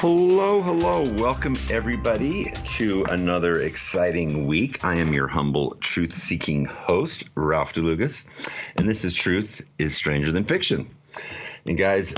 [0.00, 1.10] Hello, hello.
[1.14, 4.84] Welcome, everybody, to another exciting week.
[4.84, 8.26] I am your humble truth seeking host, Ralph DeLugas,
[8.76, 10.90] and this is Truth is Stranger Than Fiction.
[11.64, 12.14] And, guys,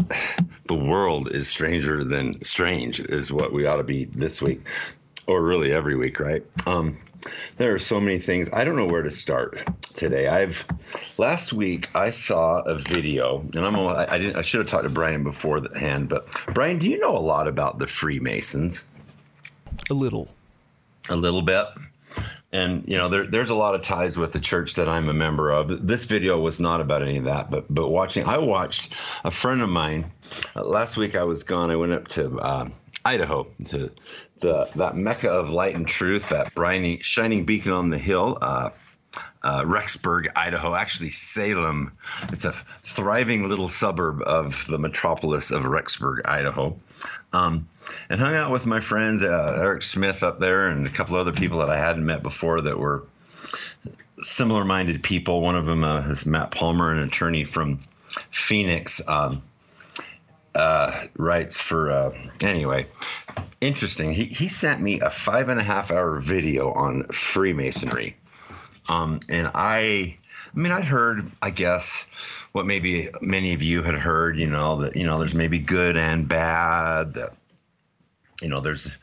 [0.66, 4.66] the world is stranger than strange, is what we ought to be this week,
[5.28, 6.44] or really every week, right?
[6.66, 6.98] Um,
[7.56, 8.50] there are so many things.
[8.52, 9.62] I don't know where to start
[9.94, 10.28] today.
[10.28, 10.64] I've
[11.16, 14.84] last week I saw a video, and I'm I, I didn't I should have talked
[14.84, 18.86] to Brian before the hand, but Brian, do you know a lot about the Freemasons?
[19.90, 20.28] A little.
[21.10, 21.66] A little bit.
[22.50, 25.14] And you know, there, there's a lot of ties with the church that I'm a
[25.14, 25.86] member of.
[25.86, 29.60] This video was not about any of that, but but watching, I watched a friend
[29.60, 30.10] of mine.
[30.56, 31.70] Uh, last week I was gone.
[31.70, 32.68] I went up to uh,
[33.04, 33.90] Idaho to
[34.40, 38.38] the that mecca of light and truth, that briny, shining beacon on the hill.
[38.40, 38.70] Uh,
[39.42, 41.92] uh, Rexburg, Idaho, actually Salem.
[42.32, 46.76] It's a thriving little suburb of the metropolis of Rexburg, Idaho.
[47.32, 47.68] Um,
[48.10, 51.32] and hung out with my friends, uh, Eric Smith up there, and a couple other
[51.32, 53.04] people that I hadn't met before that were
[54.20, 55.40] similar minded people.
[55.40, 57.78] One of them uh, is Matt Palmer, an attorney from
[58.30, 59.00] Phoenix.
[59.06, 59.42] Um,
[60.54, 62.86] uh, writes for uh, anyway
[63.60, 64.12] interesting.
[64.12, 68.16] He, he sent me a five and a half hour video on freemasonry.
[68.88, 70.14] Um, and I,
[70.54, 72.08] I mean, I'd heard, I guess,
[72.52, 75.96] what maybe many of you had heard, you know, that, you know, there's maybe good
[75.96, 77.34] and bad, that,
[78.40, 78.96] you know, there's,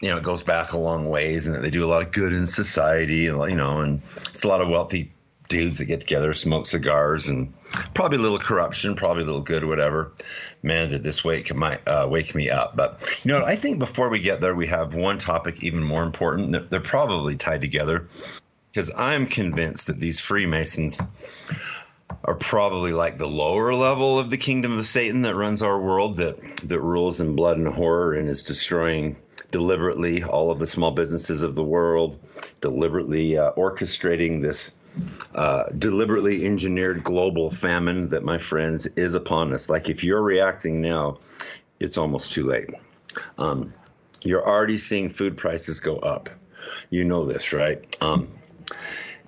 [0.00, 2.32] you know, it goes back a long ways and they do a lot of good
[2.32, 5.12] in society, and, you know, and it's a lot of wealthy
[5.50, 7.52] dudes that get together, smoke cigars, and
[7.92, 10.12] probably a little corruption, probably a little good, whatever.
[10.62, 12.76] Man, did this wake my uh, wake me up?
[12.76, 16.04] But you know, I think before we get there, we have one topic even more
[16.04, 16.52] important.
[16.52, 18.08] They're, they're probably tied together,
[18.70, 20.98] because I'm convinced that these Freemasons
[22.24, 26.16] are probably like the lower level of the kingdom of Satan that runs our world,
[26.16, 29.16] that that rules in blood and horror and is destroying
[29.50, 32.18] deliberately all of the small businesses of the world,
[32.60, 34.76] deliberately uh, orchestrating this
[35.34, 39.70] uh, deliberately engineered global famine that, my friends, is upon us.
[39.70, 41.18] Like if you're reacting now,
[41.78, 42.70] it's almost too late.
[43.38, 43.72] Um,
[44.22, 46.30] you're already seeing food prices go up.
[46.90, 47.96] You know this, right?
[48.00, 48.28] Um,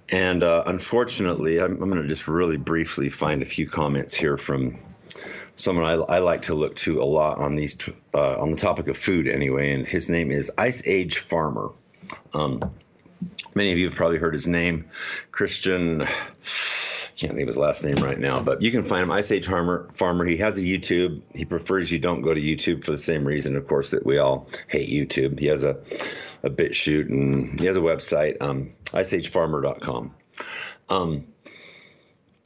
[0.08, 4.36] and uh, unfortunately, I'm, I'm going to just really briefly find a few comments here
[4.36, 4.76] from
[5.56, 8.56] someone I, I like to look to a lot on these t- uh, on the
[8.56, 11.70] topic of food anyway, and his name is Ice Age Farmer.
[12.34, 12.74] Um,
[13.54, 14.90] many of you have probably heard his name,
[15.30, 16.06] Christian.
[17.16, 19.10] Can't think of his last name right now, but you can find him.
[19.12, 19.88] Ice Age Farmer.
[19.92, 20.24] Farmer.
[20.24, 21.22] He has a YouTube.
[21.34, 24.18] He prefers you don't go to YouTube for the same reason, of course, that we
[24.18, 25.38] all hate YouTube.
[25.38, 25.78] He has a
[26.42, 30.14] a BitChute and he has a website, um, iceagefarmer.com.
[30.88, 31.26] Um,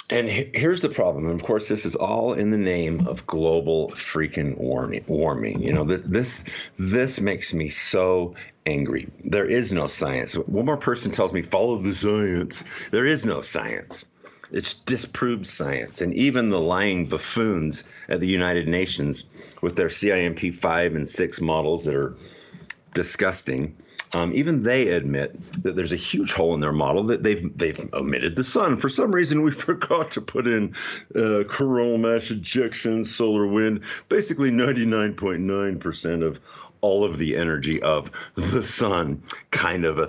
[0.09, 1.28] and here's the problem.
[1.28, 5.05] And of course, this is all in the name of global freaking warming.
[5.09, 5.62] warming.
[5.62, 6.45] You know, this
[6.78, 9.09] this makes me so angry.
[9.25, 10.34] There is no science.
[10.34, 12.65] One more person tells me follow the science.
[12.91, 14.06] There is no science.
[14.53, 16.00] It's disproved science.
[16.00, 19.25] And even the lying buffoons at the United Nations
[19.62, 22.16] with their CMIP 5 and 6 models that are
[22.94, 23.77] disgusting
[24.12, 27.93] um, even they admit that there's a huge hole in their model that they've they've
[27.93, 28.77] omitted the sun.
[28.77, 30.75] For some reason, we forgot to put in
[31.15, 33.83] uh, coronal mass ejection, solar wind.
[34.09, 36.41] Basically, 99.9% of
[36.86, 39.20] all of the energy of the sun.
[39.50, 40.08] Kind of a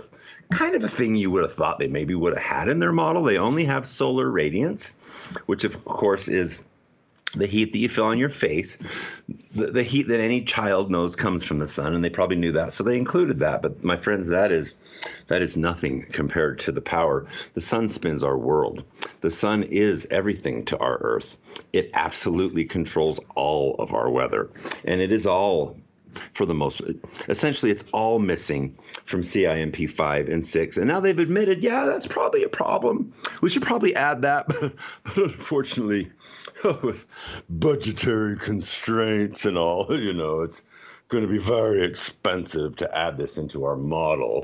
[0.51, 2.91] kind of a thing you would have thought they maybe would have had in their
[2.91, 3.23] model.
[3.23, 4.93] They only have solar radiance,
[5.47, 6.61] which of course is
[7.35, 8.77] the heat that you feel on your face,
[9.55, 12.53] the, the, heat that any child knows comes from the sun, and they probably knew
[12.53, 13.61] that, so they included that.
[13.61, 14.77] But my friends, that is
[15.27, 17.25] that is nothing compared to the power.
[17.53, 18.83] The sun spins our world.
[19.21, 21.37] The sun is everything to our Earth.
[21.73, 24.49] It absolutely controls all of our weather,
[24.85, 25.75] and it is all
[26.33, 26.81] for the most
[27.29, 32.07] essentially it's all missing from CMIP 5 and 6 and now they've admitted yeah that's
[32.07, 33.13] probably a problem.
[33.41, 34.47] We should probably add that
[35.03, 36.11] but, unfortunately
[36.83, 37.05] with
[37.49, 40.63] budgetary constraints and all you know it's
[41.07, 44.43] going to be very expensive to add this into our model.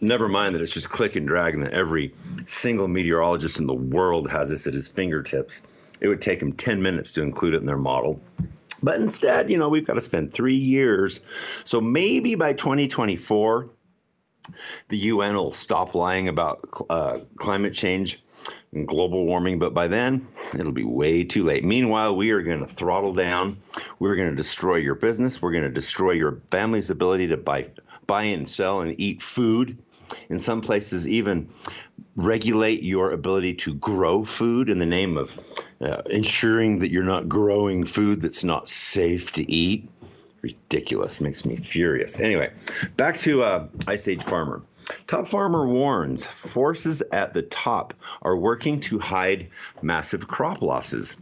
[0.00, 2.14] Never mind that it's just click and drag and that every
[2.46, 5.62] single meteorologist in the world has this at his fingertips.
[6.00, 8.20] It would take him 10 minutes to include it in their model
[8.82, 11.20] but instead, you know, we've got to spend three years.
[11.64, 13.70] So maybe by 2024,
[14.88, 18.22] the UN will stop lying about uh, climate change
[18.72, 19.58] and global warming.
[19.58, 21.64] But by then, it'll be way too late.
[21.64, 23.58] Meanwhile, we are going to throttle down.
[23.98, 25.40] We're going to destroy your business.
[25.40, 27.70] We're going to destroy your family's ability to buy,
[28.06, 29.78] buy and sell and eat food.
[30.30, 31.50] In some places, even
[32.16, 35.38] regulate your ability to grow food in the name of
[35.80, 39.88] uh, ensuring that you're not growing food that's not safe to eat.
[40.42, 41.20] Ridiculous.
[41.20, 42.20] Makes me furious.
[42.20, 42.52] Anyway,
[42.96, 44.62] back to uh, Ice Age Farmer.
[45.06, 49.48] Top Farmer warns forces at the top are working to hide
[49.82, 51.16] massive crop losses.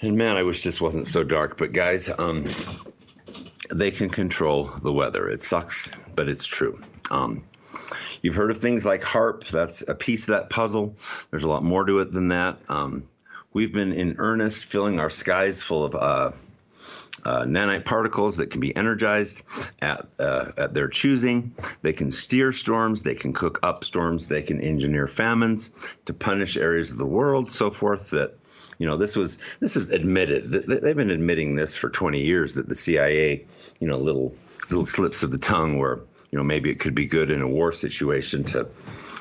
[0.00, 2.46] And man, I wish this wasn't so dark, but guys, um,
[3.72, 5.28] they can control the weather.
[5.28, 6.80] It sucks, but it's true.
[7.10, 7.44] Um,
[8.20, 10.94] you've heard of things like HAARP, That's a piece of that puzzle.
[11.30, 12.58] There's a lot more to it than that.
[12.68, 13.08] Um,
[13.54, 16.32] we've been in earnest filling our skies full of uh,
[17.24, 19.42] uh, nanite particles that can be energized
[19.80, 21.54] at, uh, at their choosing.
[21.80, 25.70] They can steer storms, they can cook up storms, they can engineer famines
[26.04, 28.10] to punish areas of the world, so forth.
[28.10, 28.34] That
[28.78, 30.50] you know, this was this is admitted.
[30.50, 33.46] They've been admitting this for 20 years that the CIA,
[33.80, 34.34] you know, little
[34.68, 36.00] little slips of the tongue where
[36.34, 38.66] you know maybe it could be good in a war situation to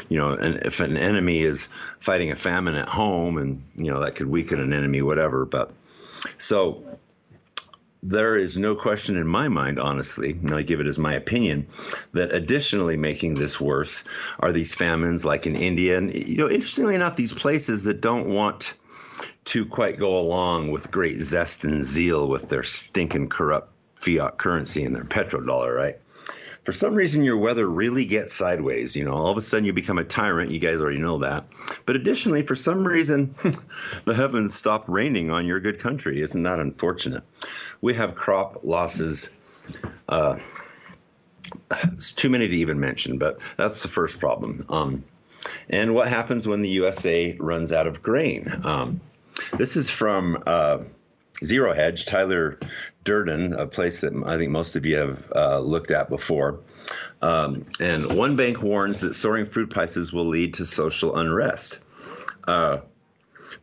[0.09, 1.67] you know and if an enemy is
[1.99, 5.71] fighting a famine at home and you know that could weaken an enemy whatever but
[6.39, 6.83] so
[8.01, 11.67] there is no question in my mind, honestly, and I give it as my opinion,
[12.11, 14.03] that additionally making this worse
[14.41, 15.97] are these famines like in India.
[15.97, 18.75] And, you know, interestingly enough, these places that don't want
[19.45, 24.83] to quite go along with great zest and zeal with their stinking corrupt fiat currency
[24.83, 25.97] and their petrodollar, right?
[26.63, 28.95] For some reason your weather really gets sideways.
[28.95, 30.51] You know, all of a sudden you become a tyrant.
[30.51, 31.45] You guys already know that.
[31.85, 33.35] But additionally, for some reason,
[34.05, 36.21] the heavens stop raining on your good country.
[36.21, 37.23] Isn't that unfortunate?
[37.81, 39.29] We have crop losses.
[40.07, 40.37] Uh,
[41.83, 44.65] it's too many to even mention, but that's the first problem.
[44.69, 45.03] Um,
[45.69, 48.61] and what happens when the USA runs out of grain?
[48.63, 49.01] Um,
[49.57, 50.79] this is from uh,
[51.43, 52.59] Zero Hedge, Tyler
[53.03, 56.59] Durden, a place that I think most of you have uh, looked at before.
[57.21, 61.79] Um, and one bank warns that soaring food prices will lead to social unrest.
[62.47, 62.79] Uh,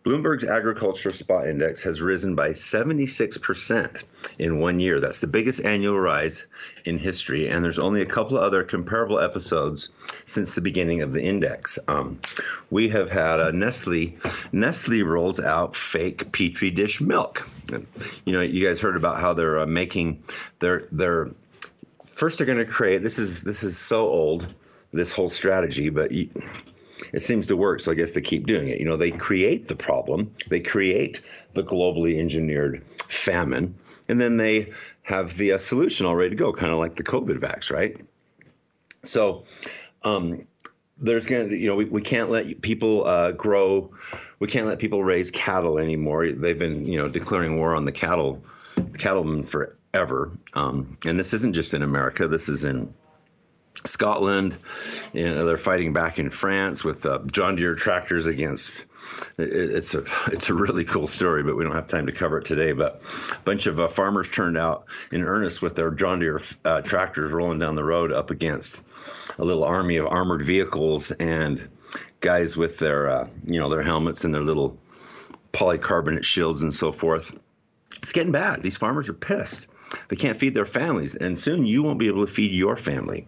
[0.04, 4.04] Bloomberg's agriculture spot index has risen by 76%
[4.38, 5.00] in one year.
[5.00, 6.46] That's the biggest annual rise
[6.84, 9.88] in history, and there's only a couple of other comparable episodes
[10.24, 11.78] since the beginning of the index.
[11.88, 12.20] Um,
[12.70, 14.16] we have had a Nestle.
[14.52, 17.48] Nestle rolls out fake petri dish milk.
[18.24, 20.22] You know, you guys heard about how they're uh, making
[20.58, 21.30] their their
[22.06, 22.38] first.
[22.38, 23.02] They're going to create.
[23.02, 24.52] This is this is so old.
[24.92, 26.10] This whole strategy, but.
[26.10, 26.30] You,
[27.12, 27.80] it seems to work.
[27.80, 28.78] So I guess they keep doing it.
[28.78, 31.20] You know, they create the problem, they create
[31.54, 33.76] the globally engineered famine,
[34.08, 37.02] and then they have the uh, solution all ready to go, kind of like the
[37.02, 37.96] COVID vax, right?
[39.02, 39.44] So,
[40.02, 40.46] um,
[41.00, 43.90] there's going to, you know, we, we can't let people uh, grow,
[44.38, 46.30] we can't let people raise cattle anymore.
[46.30, 48.44] They've been, you know, declaring war on the cattle,
[48.98, 50.30] cattlemen forever.
[50.52, 52.92] Um, and this isn't just in America, this is in
[53.84, 54.56] Scotland.
[55.14, 58.86] and they're fighting back in France with uh, John Deere tractors against.
[59.38, 62.44] it's a it's a really cool story, but we don't have time to cover it
[62.44, 62.72] today.
[62.72, 66.82] But a bunch of uh, farmers turned out in earnest with their John Deere uh,
[66.82, 68.82] tractors rolling down the road up against
[69.38, 71.68] a little army of armored vehicles and
[72.20, 74.78] guys with their uh, you know their helmets and their little
[75.52, 77.36] polycarbonate shields and so forth.
[77.96, 78.62] It's getting bad.
[78.62, 79.66] These farmers are pissed.
[80.08, 83.26] They can't feed their families, and soon you won't be able to feed your family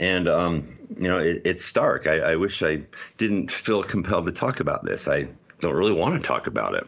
[0.00, 2.06] and um, you know it, it's stark.
[2.06, 2.82] I, I, wish I
[3.18, 5.06] didn't feel compelled to talk about this.
[5.06, 5.28] I
[5.60, 6.86] don't really want to talk about it,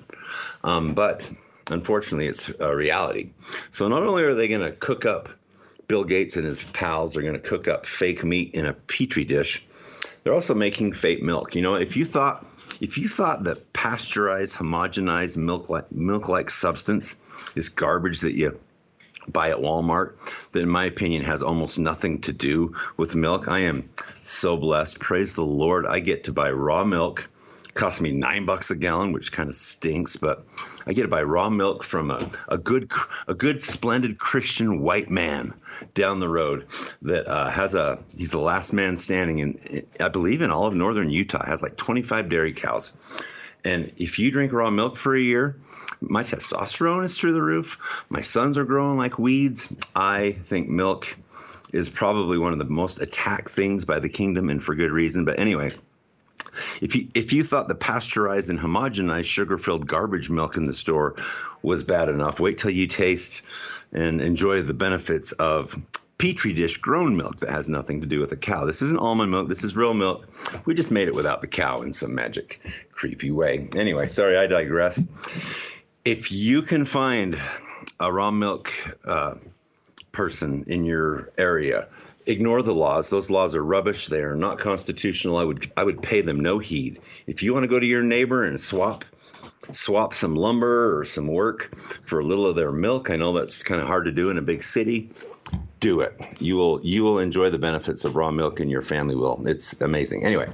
[0.65, 1.31] um, but
[1.71, 3.31] unfortunately, it's a reality.
[3.71, 5.29] So not only are they going to cook up
[5.87, 9.25] Bill Gates and his pals are going to cook up fake meat in a petri
[9.25, 9.65] dish,
[10.25, 11.55] they're also making fake milk.
[11.55, 12.47] You know, if you thought
[12.81, 17.17] if you thought that pasteurized, homogenized milk like milk like substance
[17.55, 18.59] is garbage that you
[19.29, 20.15] buy at Walmart
[20.53, 23.49] that, in my opinion, has almost nothing to do with milk.
[23.49, 23.89] I am
[24.23, 25.01] so blessed.
[25.01, 25.87] Praise the Lord.
[25.87, 27.29] I get to buy raw milk.
[27.65, 30.45] It costs me nine bucks a gallon, which kind of stinks, but
[30.87, 32.91] I get to buy raw milk from a, a good,
[33.27, 35.55] a good, splendid Christian white man
[35.95, 36.67] down the road
[37.03, 37.99] that uh, has a.
[38.17, 41.45] He's the last man standing, in, I believe, in all of northern Utah.
[41.45, 42.93] Has like 25 dairy cows.
[43.65, 45.57] And if you drink raw milk for a year,
[46.03, 47.79] my testosterone is through the roof.
[48.09, 49.73] My sons are growing like weeds.
[49.95, 51.17] I think milk
[51.73, 55.25] is probably one of the most attacked things by the kingdom and for good reason.
[55.25, 55.73] But anyway,
[56.81, 61.17] if you if you thought the pasteurized and homogenized sugar-filled garbage milk in the store
[61.63, 63.43] was bad enough, wait till you taste
[63.93, 65.81] and enjoy the benefits of
[66.19, 68.65] petri dish grown milk that has nothing to do with a cow.
[68.65, 69.49] This isn't almond milk.
[69.49, 70.29] This is real milk.
[70.67, 72.61] We just made it without the cow in some magic,
[72.93, 73.69] creepy way.
[73.75, 75.05] Anyway, sorry, I digress.
[76.05, 77.39] If you can find
[78.01, 78.73] a raw milk
[79.05, 79.37] uh,
[80.11, 81.89] person in your area,
[82.27, 83.09] ignore the laws.
[83.09, 84.07] Those laws are rubbish.
[84.07, 85.37] They are not constitutional.
[85.37, 87.01] I would I would pay them no heed.
[87.29, 89.05] If you want to go to your neighbor and swap
[89.71, 93.11] swap some lumber or some work for a little of their milk.
[93.11, 95.11] I know that's kind of hard to do in a big city.
[95.81, 96.19] Do it.
[96.39, 99.43] You will you will enjoy the benefits of raw milk, and your family will.
[99.47, 100.25] It's amazing.
[100.25, 100.49] Anyway,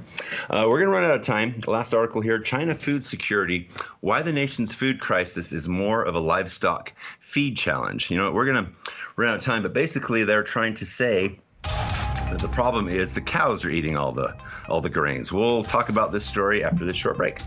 [0.49, 1.61] uh, we're going to run out of time.
[1.67, 3.69] Last article here: China food security.
[3.99, 8.09] Why the nation's food crisis is more of a livestock feed challenge.
[8.09, 8.71] You know, we're going to
[9.17, 13.21] run out of time, but basically, they're trying to say that the problem is the
[13.21, 14.35] cows are eating all the
[14.67, 15.31] all the grains.
[15.31, 17.39] We'll talk about this story after this short break.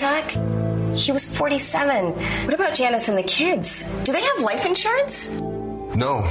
[0.00, 0.30] Attack?
[0.96, 2.12] He was 47.
[2.12, 3.82] What about Janice and the kids?
[4.04, 5.30] Do they have life insurance?
[5.30, 6.26] No.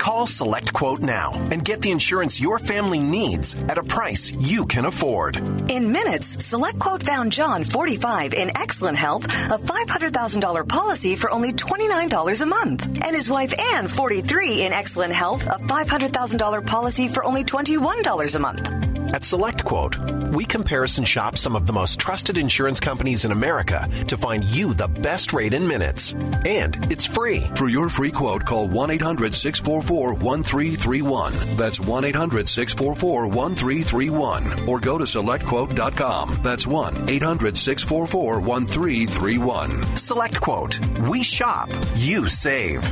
[0.00, 4.86] Call SelectQuote now and get the insurance your family needs at a price you can
[4.86, 5.36] afford.
[5.70, 12.40] In minutes, SelectQuote found John, 45, in excellent health, a $500,000 policy for only $29
[12.40, 12.82] a month.
[13.02, 18.38] And his wife Anne, 43, in excellent health, a $500,000 policy for only $21 a
[18.38, 18.90] month.
[19.12, 24.16] At SelectQuote, we comparison shop some of the most trusted insurance companies in America to
[24.16, 26.12] find you the best rate in minutes.
[26.44, 27.42] And it's free.
[27.56, 31.32] For your free quote, call 1 800 644 1331.
[31.56, 34.68] That's 1 800 644 1331.
[34.68, 36.36] Or go to selectquote.com.
[36.42, 39.70] That's 1 800 644 1331.
[39.96, 41.08] SelectQuote.
[41.08, 42.82] We shop, you save.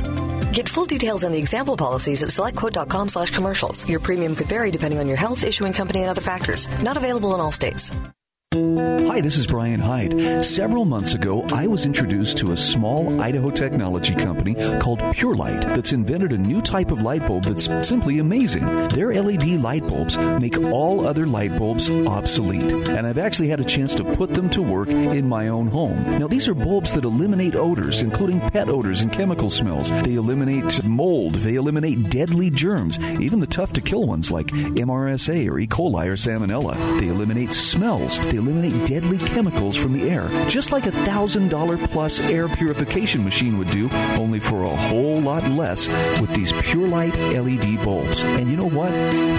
[0.53, 3.87] Get full details on the example policies at selectquote.com slash commercials.
[3.87, 6.67] Your premium could vary depending on your health, issuing company, and other factors.
[6.81, 7.91] Not available in all states.
[8.51, 10.43] Hi, this is Brian Hyde.
[10.43, 15.61] Several months ago, I was introduced to a small Idaho technology company called Pure Light
[15.61, 18.65] that's invented a new type of light bulb that's simply amazing.
[18.87, 23.63] Their LED light bulbs make all other light bulbs obsolete, and I've actually had a
[23.63, 26.17] chance to put them to work in my own home.
[26.17, 29.91] Now, these are bulbs that eliminate odors, including pet odors and chemical smells.
[30.01, 35.47] They eliminate mold, they eliminate deadly germs, even the tough to kill ones like MRSA
[35.51, 35.67] or E.
[35.67, 36.99] coli or Salmonella.
[36.99, 42.19] They eliminate smells, they eliminate deadly chemicals from the air, just like a $1,000 plus
[42.21, 45.87] air purification machine would do, only for a whole lot less
[46.19, 48.23] with these Pure Light LED bulbs.
[48.23, 48.91] And you know what?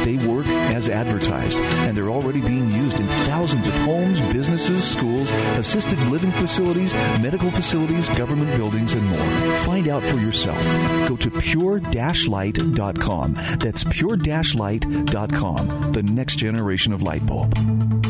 [0.05, 5.31] They work as advertised, and they're already being used in thousands of homes, businesses, schools,
[5.57, 9.55] assisted living facilities, medical facilities, government buildings, and more.
[9.57, 10.63] Find out for yourself.
[11.09, 13.35] Go to pure-light.com.
[13.59, 18.10] That's pure-light.com, the next generation of light bulb.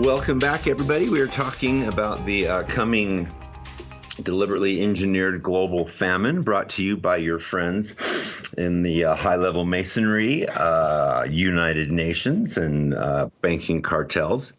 [0.00, 1.10] Welcome back, everybody.
[1.10, 3.28] We are talking about the uh, coming
[4.22, 7.96] deliberately engineered global famine brought to you by your friends
[8.56, 14.54] in the uh, high level masonry, uh, United Nations, and uh, banking cartels.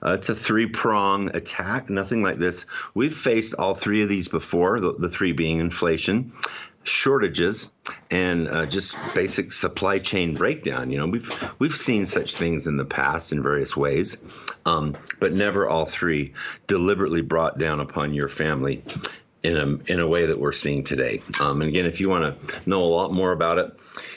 [0.00, 2.64] Uh, it's a three prong attack, nothing like this.
[2.94, 6.32] We've faced all three of these before, the, the three being inflation,
[6.84, 7.72] shortages
[8.10, 10.90] and uh, just basic supply chain breakdown.
[10.90, 14.20] You know, we've we've seen such things in the past in various ways,
[14.66, 16.34] um, but never all three
[16.66, 18.82] deliberately brought down upon your family
[19.42, 21.20] in a in a way that we're seeing today.
[21.40, 23.72] Um, and again, if you want to know a lot more about it.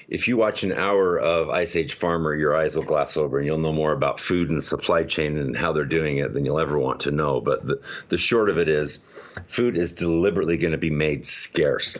[0.09, 3.45] If you watch an hour of Ice Age Farmer, your eyes will glass over and
[3.45, 6.59] you'll know more about food and supply chain and how they're doing it than you'll
[6.59, 7.41] ever want to know.
[7.41, 8.99] But the, the short of it is,
[9.47, 11.97] food is deliberately going to be made scarce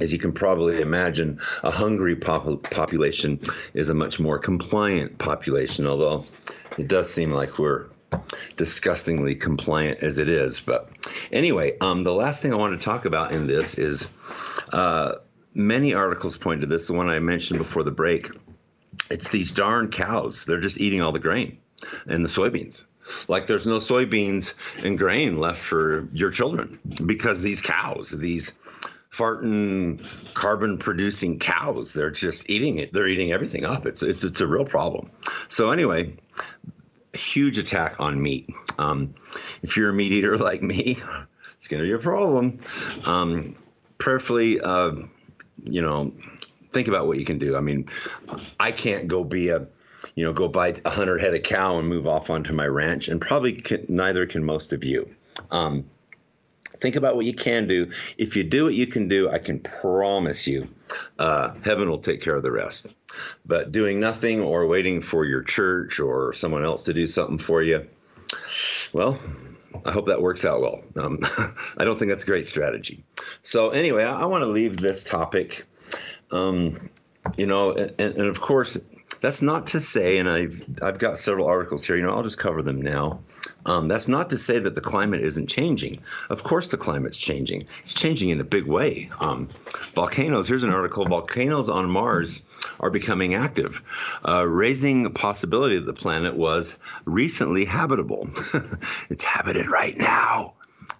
[0.00, 3.40] as you can probably imagine, a hungry pop- population
[3.74, 6.24] is a much more compliant population, although
[6.78, 7.86] it does seem like we're
[8.56, 10.60] disgustingly compliant as it is.
[10.60, 10.88] But
[11.32, 14.12] anyway, um, the last thing I want to talk about in this is
[14.72, 15.16] uh,
[15.52, 18.28] many articles point to this, the one I mentioned before the break.
[19.10, 20.44] It's these darn cows.
[20.44, 21.58] They're just eating all the grain
[22.06, 22.84] and the soybeans.
[23.28, 28.52] Like there's no soybeans and grain left for your children because these cows, these
[29.14, 30.04] farting
[30.34, 32.92] carbon producing cows, they're just eating it.
[32.92, 33.86] They're eating everything up.
[33.86, 35.10] It's it's it's a real problem.
[35.48, 36.14] So anyway,
[37.12, 38.50] huge attack on meat.
[38.78, 39.14] Um,
[39.62, 40.98] if you're a meat eater like me,
[41.56, 42.58] it's going to be a problem.
[43.06, 43.54] Um,
[43.98, 44.92] prayerfully, uh,
[45.62, 46.12] you know,
[46.72, 47.56] think about what you can do.
[47.56, 47.88] I mean,
[48.58, 49.66] I can't go be a,
[50.16, 53.08] you know, go buy a hundred head of cow and move off onto my ranch,
[53.08, 55.14] and probably can, neither can most of you.
[55.50, 55.84] Um,
[56.80, 57.90] think about what you can do.
[58.18, 60.68] If you do what you can do, I can promise you,
[61.18, 62.86] uh, heaven will take care of the rest.
[63.46, 67.62] But doing nothing or waiting for your church or someone else to do something for
[67.62, 67.86] you,
[68.92, 69.18] well,
[69.84, 70.82] I hope that works out well.
[70.96, 71.18] Um,
[71.76, 73.04] I don't think that's a great strategy.
[73.42, 75.66] So, anyway, I, I want to leave this topic.
[76.30, 76.90] Um,
[77.36, 78.78] you know, and, and, of course,
[79.20, 81.96] that's not to say, and I've I've got several articles here.
[81.96, 83.20] You know, I'll just cover them now.
[83.66, 86.02] Um, that's not to say that the climate isn't changing.
[86.28, 87.66] Of course, the climate's changing.
[87.82, 89.10] It's changing in a big way.
[89.20, 89.48] Um,
[89.94, 90.48] volcanoes.
[90.48, 92.42] Here's an article: Volcanoes on Mars
[92.80, 93.82] are becoming active,
[94.26, 98.28] uh, raising the possibility that the planet was recently habitable.
[99.10, 100.54] it's habited right now.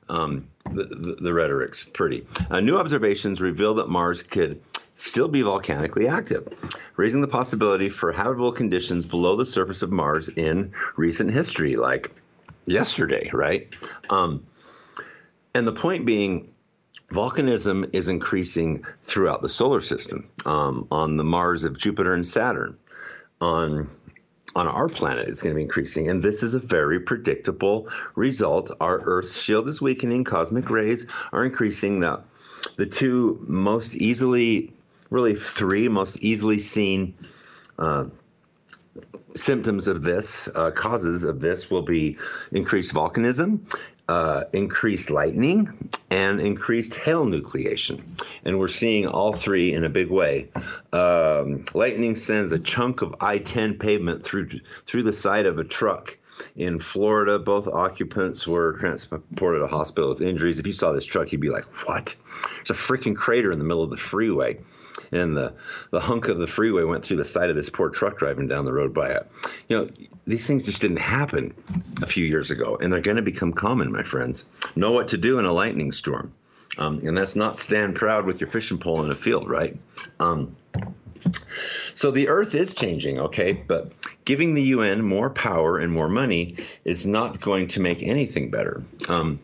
[0.08, 2.26] Um, the, the, the, rhetoric's pretty.
[2.50, 4.60] Uh, new observations reveal that Mars could
[4.94, 6.48] still be volcanically active,
[6.96, 12.10] raising the possibility for habitable conditions below the surface of Mars in recent history, like
[12.66, 13.74] yesterday, right?
[14.08, 14.46] Um,
[15.54, 16.52] and the point being,
[17.10, 22.78] volcanism is increasing throughout the solar system um, on the Mars of Jupiter and Saturn.
[23.40, 23.90] On
[24.56, 26.08] on our planet it's going to be increasing.
[26.08, 28.70] And this is a very predictable result.
[28.80, 32.00] Our Earth's shield is weakening, cosmic rays are increasing.
[32.00, 32.22] The,
[32.76, 34.72] the two most easily
[35.10, 37.14] really three most easily seen
[37.78, 38.06] uh,
[39.34, 42.18] symptoms of this, uh, causes of this, will be
[42.52, 43.60] increased volcanism,
[44.08, 48.02] uh, increased lightning, and increased hail nucleation.
[48.44, 50.50] And we're seeing all three in a big way.
[50.92, 54.48] Um, lightning sends a chunk of I-10 pavement through
[54.86, 56.18] through the side of a truck.
[56.56, 60.58] In Florida, both occupants were transported to hospital with injuries.
[60.58, 62.14] If you saw this truck, you'd be like, "What?
[62.56, 64.58] There's a freaking crater in the middle of the freeway."
[65.12, 65.54] and the,
[65.90, 68.64] the hunk of the freeway went through the side of this poor truck driving down
[68.64, 69.30] the road by it.
[69.68, 69.90] You know,
[70.26, 71.54] these things just didn't happen
[72.02, 74.46] a few years ago, and they're going to become common, my friends.
[74.76, 76.32] Know what to do in a lightning storm.
[76.76, 79.76] Um, and that's not stand proud with your fishing pole in a field, right?
[80.18, 80.56] Um,
[81.94, 83.52] so the earth is changing, okay?
[83.52, 83.92] But
[84.24, 88.82] giving the UN more power and more money is not going to make anything better.
[89.08, 89.40] Um,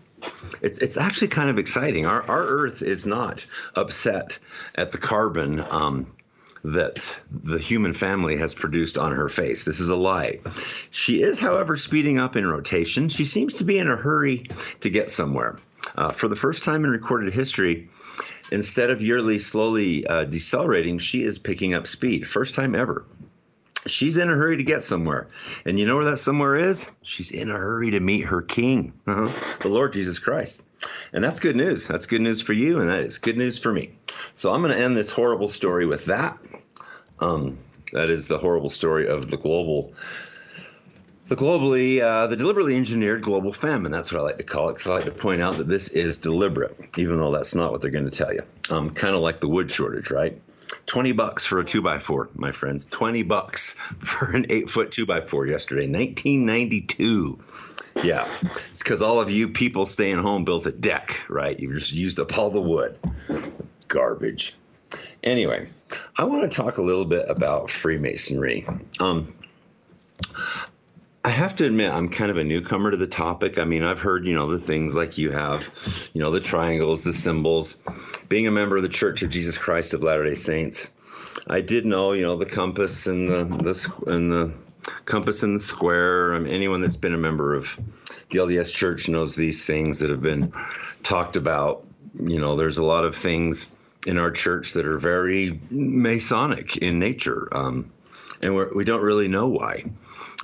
[0.61, 2.07] it's it's actually kind of exciting.
[2.07, 4.39] Our our Earth is not upset
[4.75, 6.07] at the carbon um,
[6.63, 9.65] that the human family has produced on her face.
[9.65, 10.41] This is a lie.
[10.91, 13.09] She is, however, speeding up in rotation.
[13.09, 15.57] She seems to be in a hurry to get somewhere.
[15.97, 17.89] Uh, for the first time in recorded history,
[18.51, 22.29] instead of yearly slowly uh, decelerating, she is picking up speed.
[22.29, 23.07] First time ever
[23.87, 25.29] she's in a hurry to get somewhere.
[25.65, 26.91] And you know where that somewhere is?
[27.03, 30.65] She's in a hurry to meet her king, uh-huh, the Lord Jesus Christ.
[31.13, 31.87] And that's good news.
[31.87, 33.93] That's good news for you, and that is good news for me.
[34.35, 36.39] So I'm going to end this horrible story with that.
[37.19, 37.59] Um,
[37.93, 39.93] that is the horrible story of the global.
[41.31, 43.93] The globally, uh, the deliberately engineered global famine.
[43.93, 44.73] That's what I like to call it.
[44.73, 47.81] Because I like to point out that this is deliberate, even though that's not what
[47.81, 48.43] they're going to tell you.
[48.69, 50.43] Um, kind of like the wood shortage, right?
[50.87, 52.87] 20 bucks for a 2x4, my friends.
[52.87, 57.39] 20 bucks for an 8 foot 2x4 yesterday, 1992.
[58.03, 58.27] Yeah,
[58.71, 61.57] it's because all of you people staying home built a deck, right?
[61.57, 62.99] You just used up all the wood.
[63.87, 64.57] Garbage.
[65.23, 65.69] Anyway,
[66.17, 68.67] I want to talk a little bit about Freemasonry.
[68.99, 69.33] Um,
[71.23, 73.59] I have to admit, I'm kind of a newcomer to the topic.
[73.59, 75.69] I mean, I've heard, you know, the things like you have,
[76.15, 77.77] you know, the triangles, the symbols.
[78.29, 80.91] Being a member of the Church of Jesus Christ of Latter day Saints,
[81.47, 84.55] I did know, you know, the compass and the, the and the
[85.05, 86.35] compass and the square.
[86.35, 87.79] I mean, anyone that's been a member of
[88.31, 90.55] the LDS Church knows these things that have been
[91.03, 91.85] talked about.
[92.19, 93.71] You know, there's a lot of things
[94.07, 97.93] in our church that are very Masonic in nature, um,
[98.41, 99.85] and we're, we do not really know why.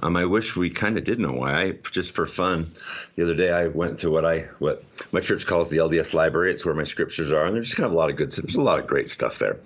[0.03, 1.63] Um, I wish we kind of did know why.
[1.63, 2.71] I just for fun,
[3.15, 6.53] the other day I went to what I what my church calls the LDS library.
[6.53, 8.31] It's where my scriptures are, and there's just kind of a lot of good.
[8.31, 9.59] There's a lot of great stuff there.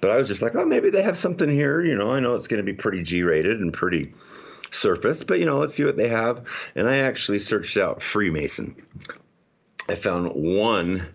[0.00, 1.80] But I was just like, oh, maybe they have something here.
[1.82, 4.12] You know, I know it's going to be pretty G-rated and pretty
[4.70, 6.44] surface, but you know, let's see what they have.
[6.74, 8.76] And I actually searched out Freemason.
[9.88, 11.06] I found one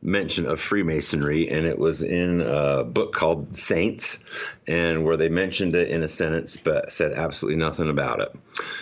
[0.00, 4.18] mention of Freemasonry, and it was in a book called Saints,
[4.66, 8.32] and where they mentioned it in a sentence, but said absolutely nothing about it.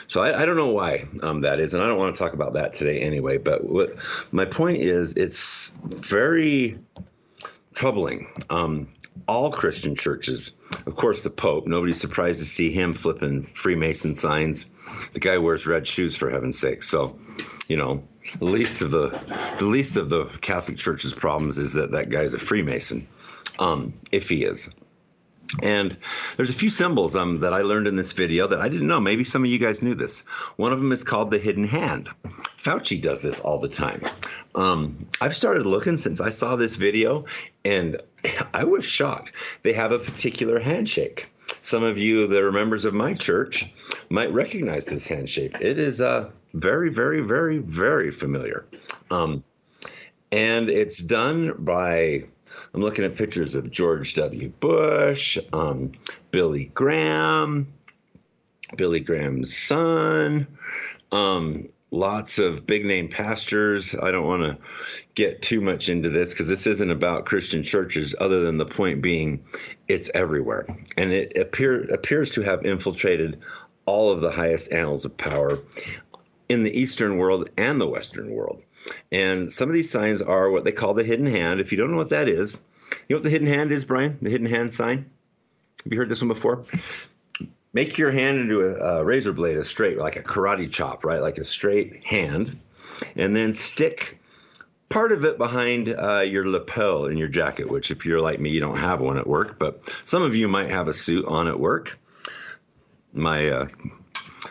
[0.08, 2.34] So I, I don't know why um, that is, and I don't want to talk
[2.34, 3.38] about that today anyway.
[3.38, 3.96] But what
[4.30, 6.78] my point is, it's very
[7.74, 8.28] troubling.
[8.50, 8.88] Um,
[9.26, 10.52] all Christian churches,
[10.86, 11.66] of course, the Pope.
[11.66, 14.68] Nobody's surprised to see him flipping Freemason signs.
[15.14, 16.82] The guy wears red shoes for heaven's sake.
[16.82, 17.18] So,
[17.66, 18.04] you know,
[18.38, 19.08] the least of the
[19.58, 23.06] the least of the Catholic Church's problems is that that guy's a Freemason,
[23.58, 24.70] um, if he is.
[25.62, 25.96] And
[26.36, 29.00] there's a few symbols um, that I learned in this video that I didn't know.
[29.00, 30.20] Maybe some of you guys knew this.
[30.56, 32.08] One of them is called the hidden hand.
[32.56, 34.02] Fauci does this all the time.
[34.54, 37.26] Um, I've started looking since I saw this video,
[37.64, 37.96] and
[38.54, 39.32] I was shocked.
[39.62, 41.30] They have a particular handshake.
[41.60, 43.72] Some of you that are members of my church
[44.08, 45.54] might recognize this handshake.
[45.60, 48.66] It is uh, very, very, very, very familiar.
[49.10, 49.44] Um,
[50.32, 52.24] and it's done by
[52.74, 54.48] I'm looking at pictures of George W.
[54.60, 55.92] Bush, um,
[56.30, 57.72] Billy Graham,
[58.76, 60.46] Billy Graham's son,
[61.12, 63.94] um, lots of big name pastors.
[63.94, 64.58] I don't want to
[65.14, 69.00] get too much into this because this isn't about Christian churches, other than the point
[69.00, 69.44] being
[69.88, 70.66] it's everywhere.
[70.96, 73.40] And it appear, appears to have infiltrated
[73.86, 75.60] all of the highest annals of power
[76.48, 78.62] in the Eastern world and the Western world.
[79.10, 81.60] And some of these signs are what they call the hidden hand.
[81.60, 82.58] If you don't know what that is,
[82.90, 84.18] you know what the hidden hand is, Brian?
[84.22, 85.10] The hidden hand sign?
[85.84, 86.64] Have you heard this one before?
[87.72, 91.20] Make your hand into a, a razor blade, a straight, like a karate chop, right?
[91.20, 92.58] Like a straight hand.
[93.16, 94.18] And then stick
[94.88, 98.50] part of it behind uh, your lapel in your jacket, which, if you're like me,
[98.50, 101.48] you don't have one at work, but some of you might have a suit on
[101.48, 101.98] at work.
[103.12, 103.68] My, uh,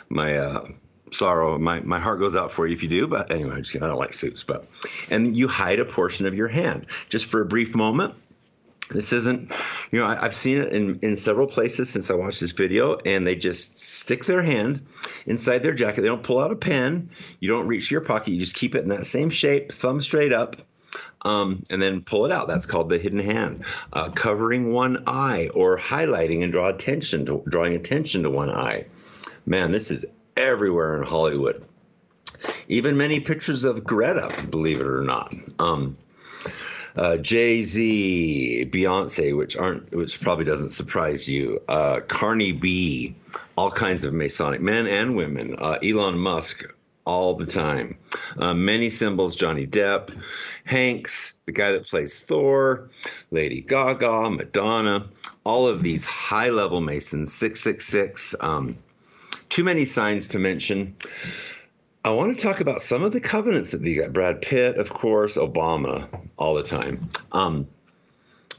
[0.09, 0.67] my, uh,
[1.15, 1.57] sorrow.
[1.57, 3.07] My, my heart goes out for you if you do.
[3.07, 4.43] But anyway, I, just, I don't like suits.
[4.43, 4.67] But
[5.09, 8.15] and you hide a portion of your hand just for a brief moment.
[8.89, 9.51] This isn't,
[9.91, 12.97] you know, I, have seen it in, in several places since I watched this video,
[13.03, 14.85] and they just stick their hand
[15.25, 16.01] inside their jacket.
[16.01, 17.09] They don't pull out a pen.
[17.39, 18.33] You don't reach your pocket.
[18.33, 20.57] You just keep it in that same shape, thumb straight up,
[21.23, 22.47] um, and then pull it out.
[22.47, 23.65] That's called the hidden hand.
[23.91, 28.85] Uh, covering one eye or highlighting and draw attention to drawing attention to one eye.
[29.47, 30.05] Man, this is
[30.37, 31.65] everywhere in Hollywood.
[32.67, 35.33] Even many pictures of Greta, believe it or not.
[35.59, 35.97] Um,
[36.95, 41.61] uh, Jay Z, Beyonce, which aren't, which probably doesn't surprise you.
[41.67, 43.15] Uh, Cardi B,
[43.57, 45.55] all kinds of Masonic men and women.
[45.59, 46.73] Uh, Elon Musk,
[47.05, 47.97] all the time.
[48.37, 49.35] Uh, many symbols.
[49.35, 50.17] Johnny Depp,
[50.63, 52.89] Hanks, the guy that plays Thor,
[53.31, 55.07] Lady Gaga, Madonna.
[55.43, 57.33] All of these high-level Masons.
[57.33, 58.35] Six six six.
[58.39, 58.77] Um,
[59.55, 60.93] too many signs to mention.
[62.03, 64.11] I want to talk about some of the covenants that they got.
[64.11, 67.07] Brad Pitt, of course, Obama, all the time.
[67.31, 67.65] Um,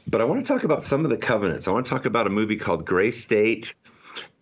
[0.07, 1.67] but I want to talk about some of the covenants.
[1.67, 3.75] I want to talk about a movie called Grey State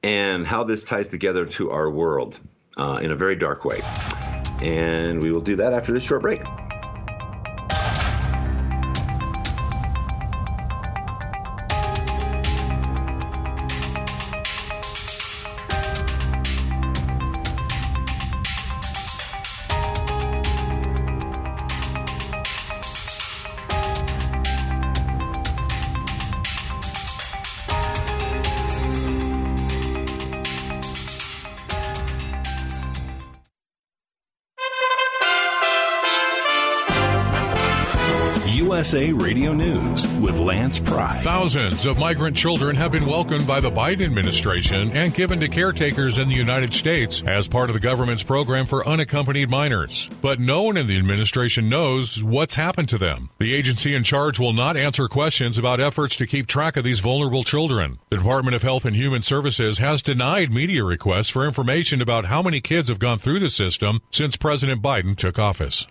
[0.01, 2.39] and how this ties together to our world
[2.77, 3.81] uh, in a very dark way.
[4.61, 6.41] And we will do that after this short break.
[39.45, 41.19] Radio News with Lance Pry.
[41.21, 46.17] Thousands of migrant children have been welcomed by the Biden administration and given to caretakers
[46.17, 50.09] in the United States as part of the government's program for unaccompanied minors.
[50.19, 53.29] But no one in the administration knows what's happened to them.
[53.37, 56.99] The agency in charge will not answer questions about efforts to keep track of these
[56.99, 57.99] vulnerable children.
[58.09, 62.41] The Department of Health and Human Services has denied media requests for information about how
[62.41, 65.85] many kids have gone through the system since President Biden took office.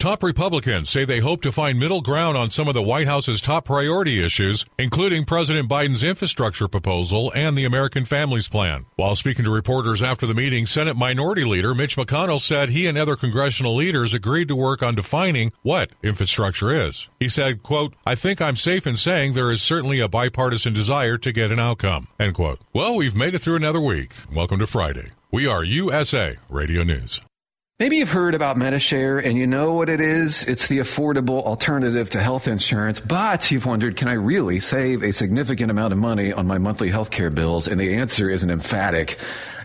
[0.00, 3.38] Top Republicans say they hope to find middle ground on some of the White House's
[3.38, 8.86] top priority issues, including President Biden's infrastructure proposal and the American Families Plan.
[8.96, 12.96] While speaking to reporters after the meeting, Senate Minority Leader Mitch McConnell said he and
[12.96, 17.06] other congressional leaders agreed to work on defining what infrastructure is.
[17.18, 21.18] He said, quote, I think I'm safe in saying there is certainly a bipartisan desire
[21.18, 22.60] to get an outcome, end quote.
[22.72, 24.12] Well, we've made it through another week.
[24.34, 25.10] Welcome to Friday.
[25.30, 27.20] We are USA Radio News.
[27.80, 30.44] Maybe you've heard about Medi-Share and you know what it is.
[30.44, 35.14] It's the affordable alternative to health insurance, but you've wondered, can I really save a
[35.14, 37.66] significant amount of money on my monthly health care bills?
[37.66, 39.18] And the answer is an emphatic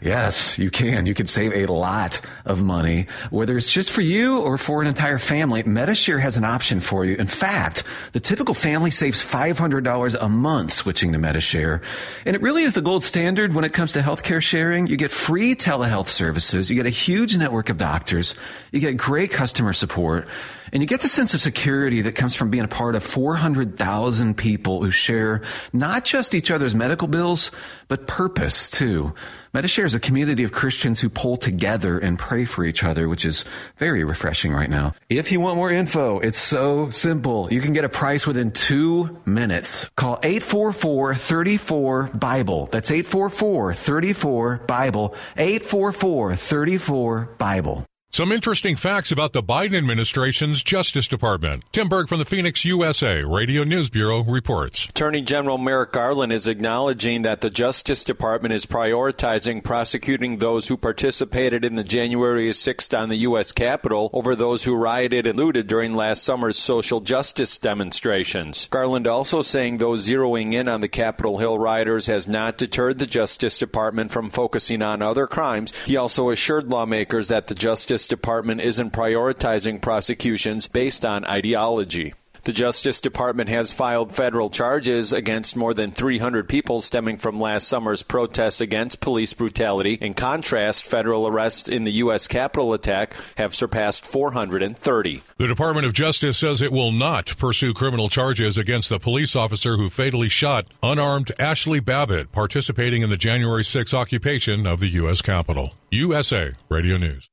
[0.06, 1.08] Yes, you can.
[1.08, 4.88] You can save a lot of money, whether it's just for you or for an
[4.88, 5.64] entire family.
[5.64, 7.16] Medi-Share has an option for you.
[7.16, 11.82] In fact, the typical family saves $500 a month switching to Medi-Share.
[12.28, 14.86] And it really is the gold standard when it comes to healthcare sharing.
[14.86, 16.70] You get free telehealth services.
[16.70, 18.36] You get a huge network of doctors.
[18.72, 20.28] You get great customer support.
[20.76, 24.36] And you get the sense of security that comes from being a part of 400,000
[24.36, 27.50] people who share not just each other's medical bills,
[27.88, 29.14] but purpose too.
[29.54, 33.24] Medi-Share is a community of Christians who pull together and pray for each other, which
[33.24, 33.46] is
[33.78, 34.94] very refreshing right now.
[35.08, 37.48] If you want more info, it's so simple.
[37.54, 39.90] You can get a price within two minutes.
[39.96, 42.66] Call 844-34-BIBLE.
[42.66, 45.16] That's 844-34-BIBLE.
[45.38, 47.86] 844-34-BIBLE.
[48.16, 51.66] Some interesting facts about the Biden administration's Justice Department.
[51.74, 54.86] Tim Berg from the Phoenix, USA Radio News Bureau reports.
[54.86, 60.78] Attorney General Merrick Garland is acknowledging that the Justice Department is prioritizing prosecuting those who
[60.78, 63.52] participated in the January 6th on the U.S.
[63.52, 68.70] Capitol over those who rioted and looted during last summer's social justice demonstrations.
[68.72, 73.08] Garland also saying those zeroing in on the Capitol Hill rioters has not deterred the
[73.08, 75.74] Justice Department from focusing on other crimes.
[75.86, 82.14] He also assured lawmakers that the Justice Department isn't prioritizing prosecutions based on ideology.
[82.46, 87.68] The Justice Department has filed federal charges against more than 300 people stemming from last
[87.68, 89.96] summer's protests against police brutality.
[89.96, 92.28] In contrast, federal arrests in the U.S.
[92.28, 95.24] Capitol attack have surpassed 430.
[95.40, 99.78] The Department of Justice says it will not pursue criminal charges against the police officer
[99.78, 105.24] who fatally shot unarmed Ashli Babbitt participating in the January 6 occupation of the U.S.
[105.24, 105.74] Capitol.
[105.90, 107.28] USA Radio News.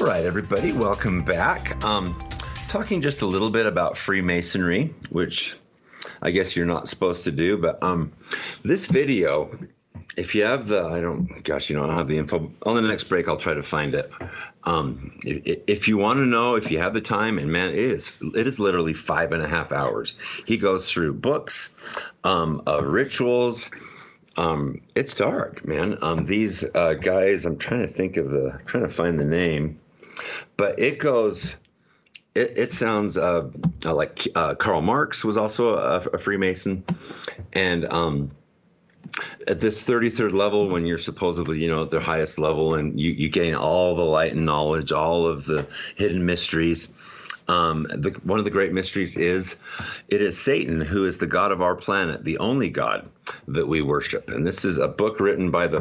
[0.00, 1.84] All right, everybody, welcome back.
[1.84, 2.16] Um,
[2.68, 5.56] talking just a little bit about Freemasonry, which
[6.22, 8.12] I guess you're not supposed to do, but um,
[8.62, 9.58] this video,
[10.16, 12.52] if you have the, I don't, gosh, you know, I don't have the info.
[12.64, 14.12] On the next break, I'll try to find it.
[14.68, 17.78] Um, if, if you want to know, if you have the time, and man, it
[17.78, 20.14] is, it is literally five and a half hours.
[20.46, 21.72] He goes through books,
[22.24, 23.70] um, uh, rituals.
[24.36, 25.98] Um, it's dark, man.
[26.02, 29.80] Um, these uh, guys, I'm trying to think of the, trying to find the name
[30.56, 31.56] but it goes.
[32.34, 33.48] It, it sounds uh,
[33.84, 36.84] like uh, Karl Marx was also a, a Freemason,
[37.52, 38.30] and um,
[39.46, 43.12] at this 33rd level, when you're supposedly, you know, at their highest level, and you,
[43.12, 45.66] you gain all the light and knowledge, all of the
[45.96, 46.92] hidden mysteries.
[47.48, 49.56] Um, the, one of the great mysteries is
[50.08, 53.08] it is Satan who is the God of our planet, the only God
[53.48, 54.28] that we worship.
[54.28, 55.80] And this is a book written by the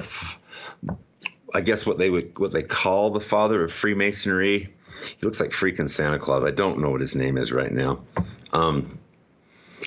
[1.54, 4.74] I guess what they would what they call the father of Freemasonry.
[5.02, 6.44] He looks like freaking Santa Claus.
[6.44, 8.04] I don't know what his name is right now.
[8.54, 9.00] Um,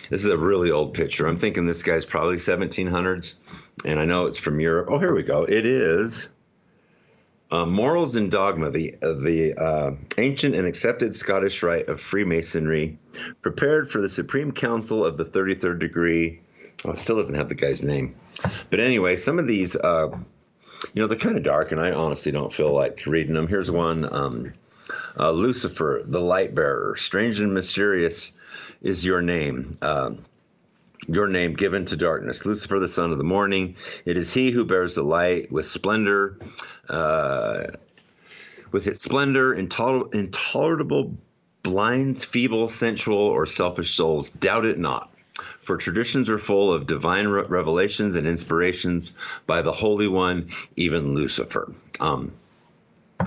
[0.09, 1.27] this is a really old picture.
[1.27, 3.39] I'm thinking this guy's probably 1700s,
[3.85, 4.89] and I know it's from Europe.
[4.91, 5.45] Oh, here we go.
[5.45, 6.29] It is
[7.51, 12.99] uh, Morals and Dogma, the uh, the uh, ancient and accepted Scottish rite of Freemasonry,
[13.43, 16.41] prepared for the Supreme Council of the 33rd degree.
[16.85, 18.15] Oh, still doesn't have the guy's name,
[18.71, 20.17] but anyway, some of these uh,
[20.95, 23.49] you know, they're kind of dark, and I honestly don't feel like reading them.
[23.49, 24.53] Here's one um,
[25.19, 28.33] uh, Lucifer, the light bearer, strange and mysterious
[28.83, 29.73] is your name.
[29.81, 30.13] Uh,
[31.07, 32.45] your name given to darkness.
[32.47, 33.77] Lucifer, the son of the morning.
[34.05, 36.39] It is he who bears the light with splendor,
[36.89, 37.69] uh,
[38.71, 41.17] with its splendor, intoler- intolerable
[41.63, 44.31] blinds feeble, sensual, or selfish souls.
[44.31, 45.13] Doubt it not.
[45.61, 49.13] For traditions are full of divine re- revelations and inspirations
[49.47, 51.73] by the Holy One, even Lucifer.
[51.99, 52.33] Um,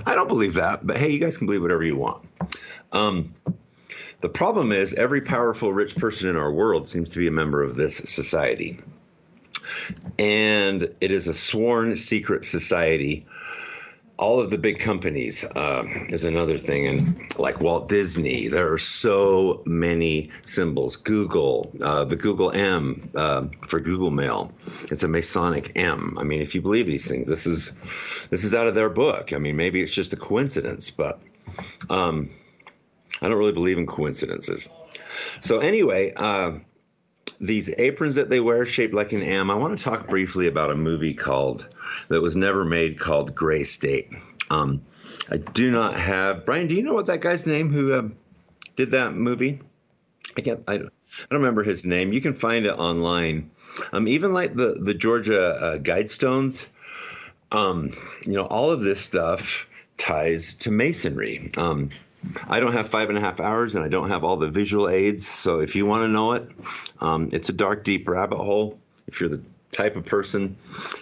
[0.06, 2.26] I don't believe that, but hey, you guys can believe whatever you want.
[2.92, 3.34] Um,
[4.24, 7.62] the problem is, every powerful, rich person in our world seems to be a member
[7.62, 8.80] of this society.
[10.18, 13.26] And it is a sworn secret society
[14.16, 18.78] all of the big companies uh, is another thing, and like Walt Disney, there are
[18.78, 20.96] so many symbols.
[20.96, 24.52] Google, uh, the Google M uh, for Google Mail,
[24.84, 26.16] it's a Masonic M.
[26.18, 27.72] I mean, if you believe these things, this is
[28.30, 29.32] this is out of their book.
[29.32, 31.20] I mean, maybe it's just a coincidence, but
[31.90, 32.30] um,
[33.20, 34.70] I don't really believe in coincidences.
[35.40, 36.12] So anyway.
[36.14, 36.58] Uh,
[37.40, 39.50] these aprons that they wear shaped like an M.
[39.50, 41.66] I want to talk briefly about a movie called
[42.08, 44.12] that was never made called Grey State.
[44.50, 44.82] Um,
[45.30, 46.68] I do not have Brian.
[46.68, 48.08] Do you know what that guy's name who uh,
[48.76, 49.60] did that movie?
[50.36, 50.62] I can't.
[50.68, 50.90] I, I don't
[51.30, 52.12] remember his name.
[52.12, 53.50] You can find it online.
[53.92, 56.66] Um, even like the the Georgia uh, Guidestones.
[57.52, 57.92] Um,
[58.24, 61.52] you know, all of this stuff ties to masonry.
[61.56, 61.90] Um,
[62.46, 64.88] I don't have five and a half hours and I don't have all the visual
[64.88, 65.26] aids.
[65.26, 66.48] So if you want to know it,
[67.00, 68.78] um, it's a dark, deep rabbit hole.
[69.06, 70.56] If you're the type of person,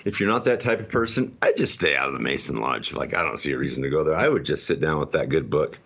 [0.05, 2.93] if you're not that type of person, I just stay out of the Mason Lodge.
[2.93, 4.17] Like, I don't see a reason to go there.
[4.17, 5.79] I would just sit down with that good book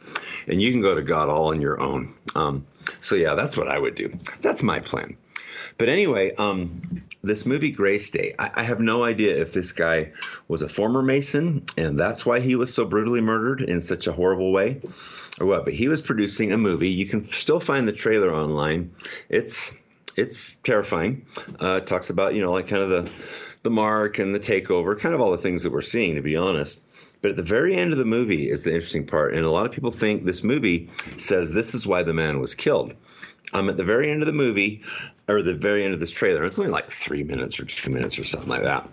[0.47, 2.15] and you can go to God all on your own.
[2.35, 2.67] Um,
[3.01, 4.19] so, yeah, that's what I would do.
[4.41, 5.17] That's my plan.
[5.79, 10.13] But anyway, um, this movie Grey State, I, I, have no idea if this guy
[10.49, 14.13] was a former Mason and that's why he was so brutally murdered in such a
[14.13, 14.81] horrible way
[15.41, 15.65] or what.
[15.65, 16.91] But he was producing a movie.
[16.91, 18.93] You can still find the trailer online.
[19.29, 19.77] It's
[20.17, 21.27] it's terrifying.
[21.61, 23.11] Uh, it talks about you know like kind of the
[23.63, 26.37] the mark and the takeover, kind of all the things that we're seeing, to be
[26.37, 26.85] honest.
[27.21, 29.67] But at the very end of the movie is the interesting part, and a lot
[29.67, 32.95] of people think this movie says this is why the man was killed.
[33.53, 34.83] Um, at the very end of the movie,
[35.29, 38.19] or the very end of this trailer, it's only like three minutes or two minutes
[38.19, 38.89] or something like that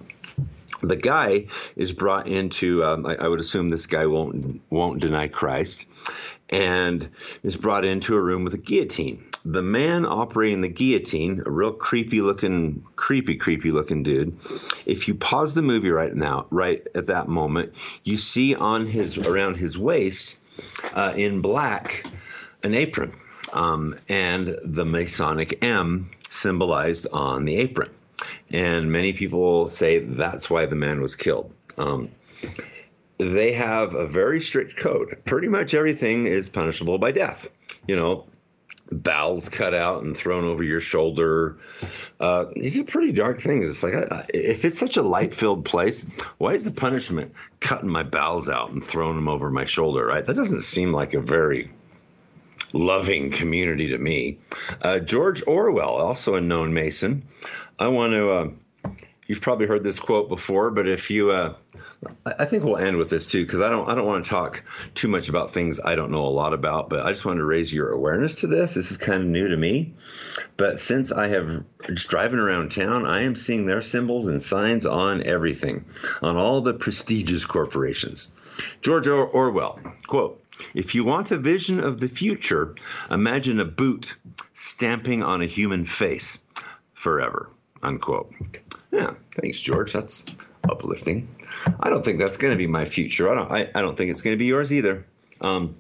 [0.81, 1.45] the guy
[1.77, 5.87] is brought into um, I, I, would assume this guy won't won't deny christ
[6.49, 7.09] and
[7.41, 9.25] is brought into a room with a guillotine.
[9.45, 14.37] The man operating the guillotine, a real creepy looking, creepy, creepy looking dude.
[14.85, 19.17] If you pause the movie right now, right at that moment, you see on his
[19.17, 20.37] around his waist,
[20.93, 22.05] uh, in black,
[22.63, 23.13] an apron,
[23.53, 27.91] um, and the Masonic M symbolized on the apron.
[28.49, 31.53] And many people say that's why the man was killed.
[31.77, 32.09] Um,
[33.17, 35.21] they have a very strict code.
[35.25, 37.49] Pretty much everything is punishable by death.
[37.87, 38.25] You know,
[38.91, 41.57] bowels cut out and thrown over your shoulder.
[42.19, 43.67] Uh, these are pretty dark things.
[43.67, 43.93] It's like,
[44.33, 46.05] if it's such a light filled place,
[46.37, 50.25] why is the punishment cutting my bowels out and throwing them over my shoulder, right?
[50.25, 51.71] That doesn't seem like a very
[52.73, 54.39] loving community to me.
[54.81, 57.23] Uh, George Orwell, also a known Mason.
[57.79, 58.47] I want to, uh,
[59.27, 61.53] you've probably heard this quote before, but if you, uh,
[62.25, 64.63] I think we'll end with this too, because I don't I don't want to talk
[64.93, 67.45] too much about things I don't know a lot about, but I just wanted to
[67.45, 68.73] raise your awareness to this.
[68.73, 69.93] This is kind of new to me,
[70.57, 74.85] but since I have just driving around town, I am seeing their symbols and signs
[74.85, 75.85] on everything,
[76.21, 78.31] on all the prestigious corporations.
[78.81, 80.42] George or- Orwell quote.
[80.73, 82.75] If you want a vision of the future,
[83.11, 84.15] imagine a boot
[84.53, 86.39] stamping on a human face
[86.93, 87.49] forever.
[87.81, 88.33] Unquote.
[88.91, 89.91] Yeah, thanks, George.
[89.93, 90.25] That's
[90.69, 91.27] uplifting.
[91.79, 93.31] I don't think that's going to be my future.
[93.31, 93.51] I don't.
[93.51, 95.05] I, I don't think it's going to be yours either.
[95.41, 95.75] Um,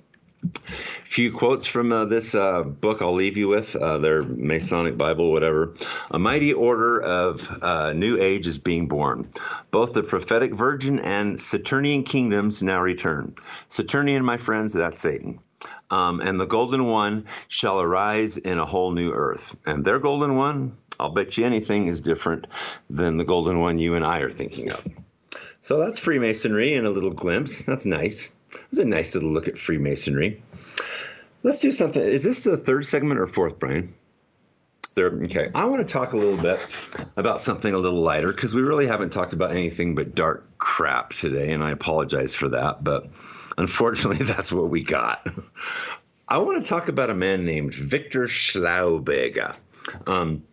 [1.03, 5.31] few quotes from uh, this uh, book I'll leave you with, uh, their Masonic Bible,
[5.31, 5.75] whatever.
[6.11, 9.29] A mighty order of uh, new age is being born.
[9.71, 13.35] Both the prophetic virgin and Saturnian kingdoms now return.
[13.69, 15.39] Saturnian, my friends, that's Satan.
[15.89, 19.55] Um, and the golden one shall arise in a whole new earth.
[19.65, 22.47] And their golden one, I'll bet you anything, is different
[22.89, 24.85] than the golden one you and I are thinking of.
[25.61, 27.61] So that's Freemasonry in a little glimpse.
[27.61, 28.35] That's nice.
[28.69, 30.41] It's a nice little look at Freemasonry.
[31.43, 32.01] Let's do something.
[32.01, 33.93] Is this the third segment or fourth, Brian?
[34.83, 35.23] Third.
[35.25, 35.49] Okay.
[35.53, 36.65] I want to talk a little bit
[37.17, 41.13] about something a little lighter because we really haven't talked about anything but dark crap
[41.13, 43.09] today, and I apologize for that, but
[43.57, 45.27] unfortunately, that's what we got.
[46.27, 49.55] I want to talk about a man named Victor Schlauberger.
[50.07, 50.43] Um,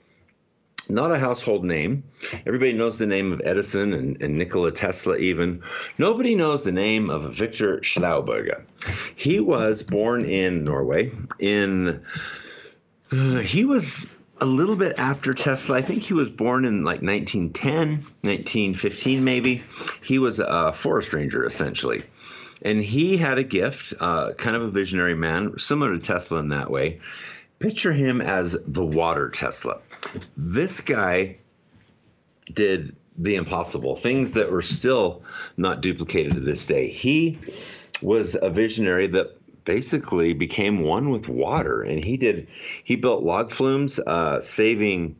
[0.88, 2.04] not a household name.
[2.46, 5.62] Everybody knows the name of Edison and, and Nikola Tesla, even.
[5.98, 8.64] Nobody knows the name of Victor Schlauberger.
[9.16, 11.12] He was born in Norway.
[11.38, 12.04] In
[13.12, 14.08] uh, he was
[14.40, 15.76] a little bit after Tesla.
[15.76, 17.88] I think he was born in like 1910,
[18.22, 19.62] 1915, maybe.
[20.02, 22.04] He was a forest ranger, essentially.
[22.62, 26.50] And he had a gift, uh, kind of a visionary man, similar to Tesla in
[26.50, 27.00] that way.
[27.60, 29.80] Picture him as the water Tesla.
[30.34, 31.36] This guy
[32.50, 35.22] did the impossible, things that were still
[35.58, 36.88] not duplicated to this day.
[36.88, 37.38] He
[38.00, 42.48] was a visionary that basically became one with water, and he did
[42.82, 45.16] he built log flumes, uh, saving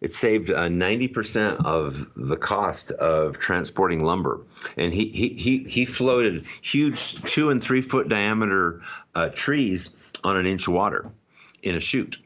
[0.00, 4.42] it saved uh, 90% of the cost of transporting lumber.
[4.76, 8.82] And he, he, he, he floated huge two and three foot diameter
[9.14, 11.10] uh, trees on an inch of water
[11.62, 12.18] in a chute.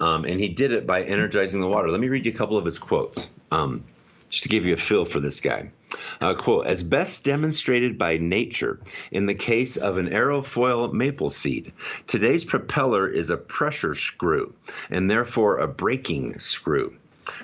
[0.00, 1.88] Um, and he did it by energizing the water.
[1.88, 3.84] Let me read you a couple of his quotes um,
[4.30, 5.70] just to give you a feel for this guy.
[6.20, 8.80] Uh, quote, as best demonstrated by nature
[9.10, 11.72] in the case of an aerofoil maple seed,
[12.06, 14.54] today's propeller is a pressure screw
[14.90, 16.96] and therefore a braking screw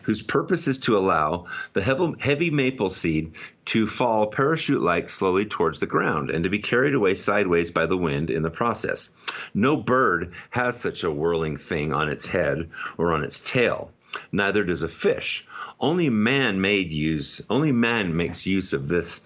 [0.02, 3.32] whose purpose is to allow the heavy maple seed
[3.66, 7.86] to fall parachute like slowly towards the ground and to be carried away sideways by
[7.86, 9.10] the wind in the process.
[9.54, 13.92] No bird has such a whirling thing on its head or on its tail.
[14.32, 15.46] Neither does a fish.
[15.80, 19.20] Only man made use, only man makes use of this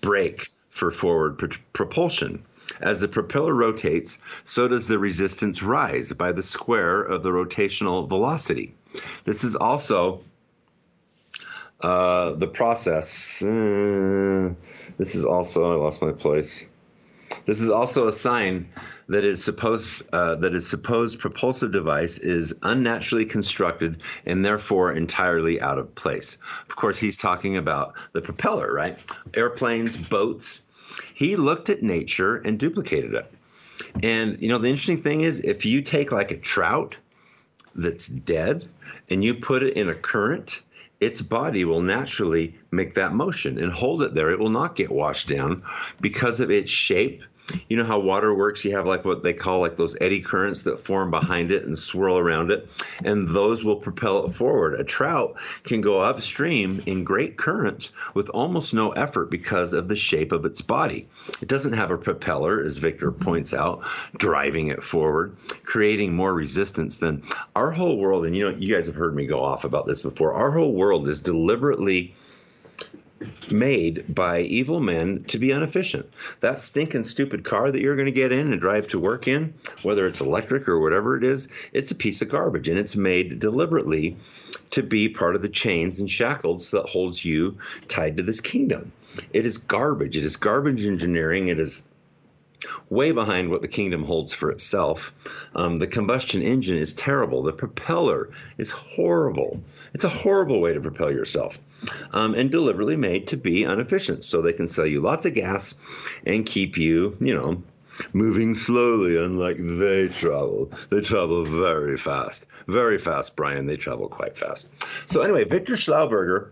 [0.00, 2.42] brake for forward pr- propulsion.
[2.80, 8.06] As the propeller rotates, so does the resistance rise by the square of the rotational
[8.06, 8.74] velocity.
[9.24, 10.22] This is also
[11.80, 13.42] uh, the process.
[13.42, 14.54] Uh,
[14.96, 16.68] this is also, I lost my place.
[17.44, 18.68] This is also a sign
[19.08, 25.60] that is supposed uh, that is supposed propulsive device is unnaturally constructed and therefore entirely
[25.60, 26.38] out of place.
[26.68, 28.98] Of course, he's talking about the propeller, right?
[29.34, 30.62] Airplanes, boats.
[31.14, 33.32] He looked at nature and duplicated it.
[34.02, 36.96] And you know, the interesting thing is, if you take like a trout
[37.78, 38.68] that's dead
[39.10, 40.60] and you put it in a current,
[41.00, 44.30] its body will naturally make that motion and hold it there.
[44.30, 45.62] It will not get washed down
[46.00, 47.22] because of its shape
[47.68, 48.64] you know how water works?
[48.64, 51.78] You have like what they call like those eddy currents that form behind it and
[51.78, 52.68] swirl around it
[53.04, 54.80] and those will propel it forward.
[54.80, 59.96] A trout can go upstream in great currents with almost no effort because of the
[59.96, 61.08] shape of its body.
[61.40, 63.84] It doesn't have a propeller as victor points out
[64.16, 67.22] driving it forward creating more resistance than
[67.54, 68.24] our whole world.
[68.24, 70.32] And you know you guys have heard me go off about this before.
[70.32, 72.14] Our whole world is deliberately
[73.50, 76.08] made by evil men to be inefficient.
[76.40, 79.54] That stinking stupid car that you're going to get in and drive to work in,
[79.82, 83.40] whether it's electric or whatever it is, it's a piece of garbage and it's made
[83.40, 84.16] deliberately
[84.70, 87.58] to be part of the chains and shackles that holds you
[87.88, 88.92] tied to this kingdom.
[89.32, 90.16] It is garbage.
[90.16, 91.48] It is garbage engineering.
[91.48, 91.82] It is
[92.90, 95.12] way behind what the kingdom holds for itself.
[95.54, 97.42] Um, the combustion engine is terrible.
[97.42, 99.62] The propeller is horrible.
[99.94, 101.58] It's a horrible way to propel yourself
[102.12, 105.74] um, and deliberately made to be inefficient so they can sell you lots of gas
[106.26, 107.62] and keep you, you know,
[108.12, 110.72] moving slowly, unlike they travel.
[110.90, 112.46] They travel very fast.
[112.66, 113.66] Very fast, Brian.
[113.66, 114.72] They travel quite fast.
[115.06, 116.50] So, anyway, Victor Schlauberger,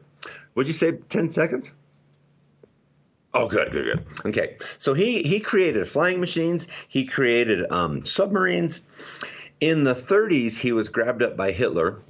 [0.55, 1.73] would you say 10 seconds?
[3.35, 4.07] Oh, good, good, good.
[4.29, 6.69] Okay, so he he created flying machines.
[6.89, 8.81] He created um, submarines.
[9.61, 12.01] In the 30s, he was grabbed up by Hitler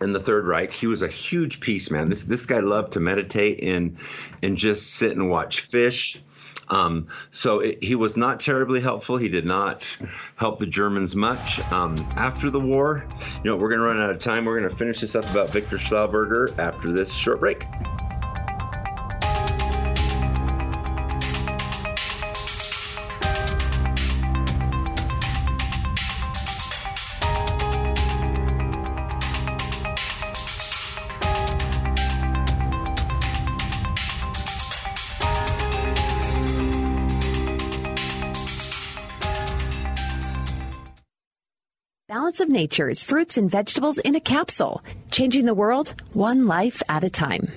[0.00, 0.72] in the Third Reich.
[0.72, 2.08] He was a huge peace man.
[2.08, 3.96] This this guy loved to meditate and
[4.42, 6.20] and just sit and watch fish.
[6.68, 9.16] Um, so it, he was not terribly helpful.
[9.16, 9.96] He did not
[10.34, 11.60] help the Germans much.
[11.72, 13.06] Um, after the war,
[13.44, 14.44] you know, we're going to run out of time.
[14.44, 17.64] We're going to finish this up about Victor Schlauberger after this short break.
[42.56, 47.52] Nature's fruits and vegetables in a capsule, changing the world one life at a time.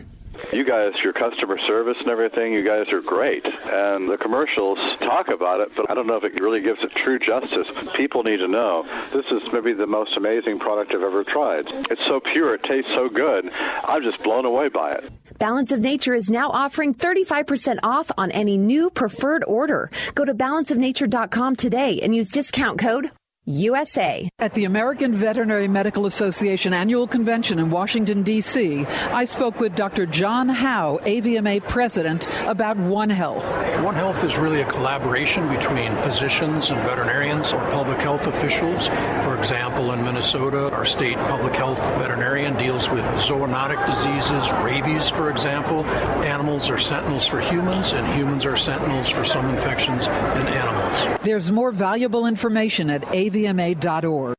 [0.52, 3.46] You guys, your customer service and everything, you guys are great.
[3.46, 6.92] And the commercials talk about it, but I don't know if it really gives it
[7.02, 7.68] true justice.
[7.96, 8.84] People need to know.
[9.14, 11.64] This is maybe the most amazing product I've ever tried.
[11.90, 13.50] It's so pure, it tastes so good.
[13.88, 15.14] I'm just blown away by it.
[15.40, 19.90] Balance of Nature is now offering 35% off on any new preferred order.
[20.14, 23.12] Go to balanceofnature.com today and use discount code
[23.50, 24.30] USA.
[24.38, 30.06] At the American Veterinary Medical Association annual convention in Washington, D.C., I spoke with Dr.
[30.06, 33.50] John Howe, AVMA president, about One Health.
[33.84, 38.88] One Health is really a collaboration between physicians and veterinarians or public health officials.
[39.24, 45.32] For example, in Minnesota, our state public health veterinarian deals with zoonotic diseases, rabies, for
[45.32, 45.84] example.
[46.24, 51.20] Animals are sentinels for humans, and humans are sentinels for some infections in animals.
[51.24, 54.39] There's more valuable information at AVMA avma.org.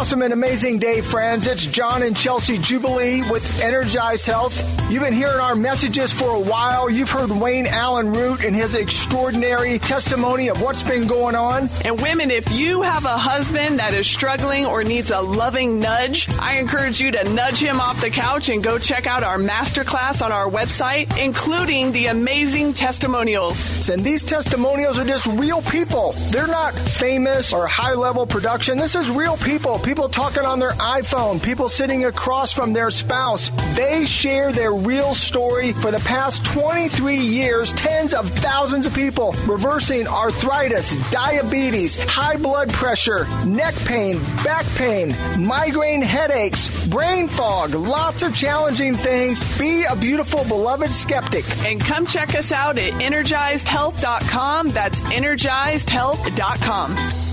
[0.00, 1.46] Awesome and amazing day, friends.
[1.46, 4.58] It's John and Chelsea Jubilee with Energized Health.
[4.90, 6.88] You've been hearing our messages for a while.
[6.88, 11.68] You've heard Wayne Allyn Root and his extraordinary testimony of what's been going on.
[11.84, 16.30] And women, if you have a husband that is struggling or needs a loving nudge,
[16.38, 20.24] I encourage you to nudge him off the couch and go check out our masterclass
[20.24, 23.90] on our website, including the amazing testimonials.
[23.90, 26.12] And these testimonials are just real people.
[26.30, 28.78] They're not famous or high level production.
[28.78, 29.78] This is real people.
[29.90, 33.50] People talking on their iPhone, people sitting across from their spouse.
[33.74, 37.72] They share their real story for the past 23 years.
[37.72, 45.16] Tens of thousands of people reversing arthritis, diabetes, high blood pressure, neck pain, back pain,
[45.44, 49.58] migraine headaches, brain fog, lots of challenging things.
[49.58, 51.44] Be a beautiful, beloved skeptic.
[51.66, 54.70] And come check us out at energizedhealth.com.
[54.70, 57.29] That's energizedhealth.com.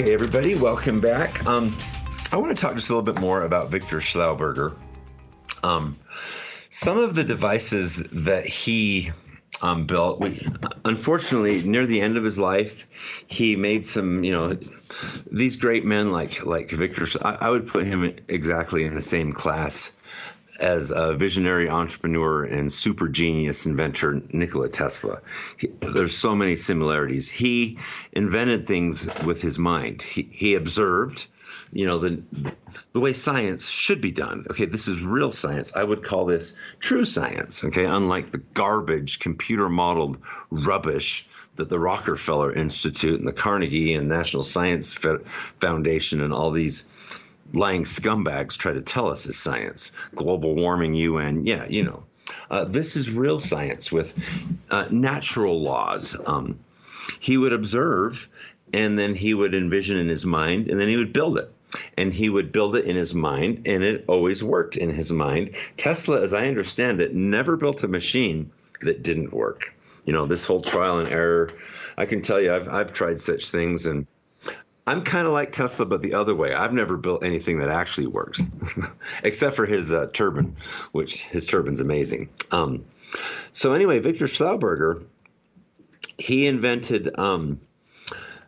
[0.00, 1.44] Okay, everybody, welcome back.
[1.44, 1.76] Um,
[2.30, 4.76] I want to talk just a little bit more about Victor Schlauberger.
[5.64, 5.98] Um,
[6.70, 9.10] some of the devices that he
[9.60, 10.40] um, built, we,
[10.84, 12.86] unfortunately, near the end of his life,
[13.26, 14.56] he made some, you know,
[15.32, 17.08] these great men like like Victor.
[17.20, 19.97] I, I would put him exactly in the same class
[20.58, 25.20] as a visionary entrepreneur and super genius inventor Nikola Tesla.
[25.56, 27.30] He, there's so many similarities.
[27.30, 27.78] He
[28.12, 30.02] invented things with his mind.
[30.02, 31.26] He, he observed,
[31.72, 32.22] you know, the
[32.92, 34.46] the way science should be done.
[34.50, 35.76] Okay, this is real science.
[35.76, 37.64] I would call this true science.
[37.64, 40.18] Okay, unlike the garbage computer modeled
[40.50, 46.86] rubbish that the Rockefeller Institute and the Carnegie and National Science Foundation and all these
[47.52, 49.92] lying scumbags try to tell us is science.
[50.14, 52.04] Global warming, UN, yeah, you know.
[52.50, 54.18] Uh, this is real science with
[54.70, 56.16] uh, natural laws.
[56.26, 56.58] Um,
[57.20, 58.28] he would observe
[58.72, 61.52] and then he would envision in his mind and then he would build it.
[61.96, 65.54] And he would build it in his mind, and it always worked in his mind.
[65.76, 69.74] Tesla, as I understand it, never built a machine that didn't work.
[70.06, 71.52] You know, this whole trial and error.
[71.98, 74.06] I can tell you, I've, I've tried such things, and
[74.88, 76.54] I'm kind of like Tesla, but the other way.
[76.54, 78.40] I've never built anything that actually works,
[79.22, 80.56] except for his uh, turbine,
[80.92, 82.30] which his turbine's amazing.
[82.50, 82.86] Um,
[83.52, 85.04] so anyway, Victor Schlauberger,
[86.16, 87.60] he invented um,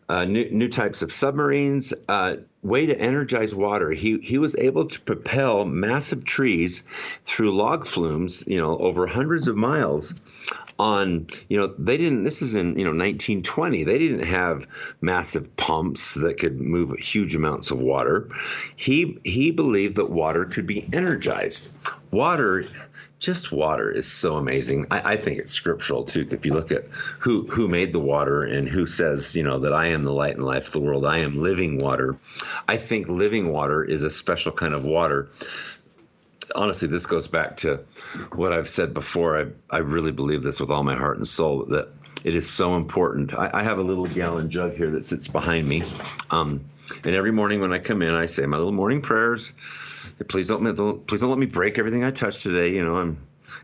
[0.08, 3.90] uh, new, new, types of submarines, uh, way to energize water.
[3.90, 6.84] He he was able to propel massive trees
[7.26, 10.14] through log flumes, you know, over hundreds of miles
[10.80, 14.66] on you know they didn't this is in you know 1920 they didn't have
[15.02, 18.30] massive pumps that could move huge amounts of water
[18.76, 21.70] he he believed that water could be energized
[22.10, 22.64] water
[23.18, 24.86] just water is so amazing.
[24.90, 26.26] I, I, think it's scriptural too.
[26.30, 26.86] If you look at
[27.18, 30.36] who who made the water and who says, you know, that I am the light
[30.36, 32.16] and life of the world, I am living water.
[32.66, 35.28] I think living water is a special kind of water
[36.54, 37.80] honestly, this goes back to
[38.32, 39.40] what I've said before.
[39.40, 41.88] I, I really believe this with all my heart and soul that
[42.24, 43.34] it is so important.
[43.34, 45.82] I, I have a little gallon jug here that sits behind me.
[46.30, 46.64] Um,
[47.04, 49.52] and every morning when I come in, I say my little morning prayers.
[50.28, 52.74] Please don't, please don't let me break everything I touch today.
[52.74, 53.18] You know, I'm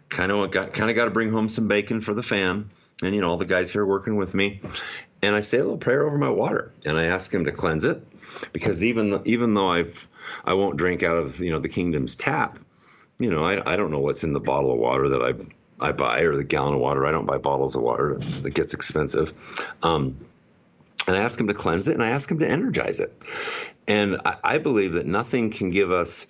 [0.09, 2.70] kind of got kind of got to bring home some bacon for the fam,
[3.03, 4.61] and you know all the guys here working with me.
[5.22, 7.84] And I say a little prayer over my water, and I ask him to cleanse
[7.84, 8.07] it,
[8.53, 10.09] because even even though I've
[10.45, 12.59] I won't drink out of you know the kingdom's tap,
[13.18, 15.34] you know, I, I don't know what's in the bottle of water that I
[15.78, 17.06] I buy or the gallon of water.
[17.06, 19.34] I don't buy bottles of water that gets expensive.
[19.82, 20.16] Um,
[21.06, 23.12] and I ask him to cleanse it and I ask him to energize it.
[23.86, 26.26] And I, I believe that nothing can give us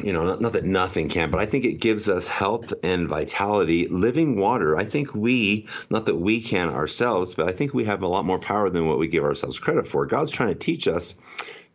[0.00, 3.08] you know, not, not, that nothing can, but I think it gives us health and
[3.08, 3.88] vitality.
[3.88, 8.02] Living water, I think we, not that we can ourselves, but I think we have
[8.02, 10.06] a lot more power than what we give ourselves credit for.
[10.06, 11.16] God's trying to teach us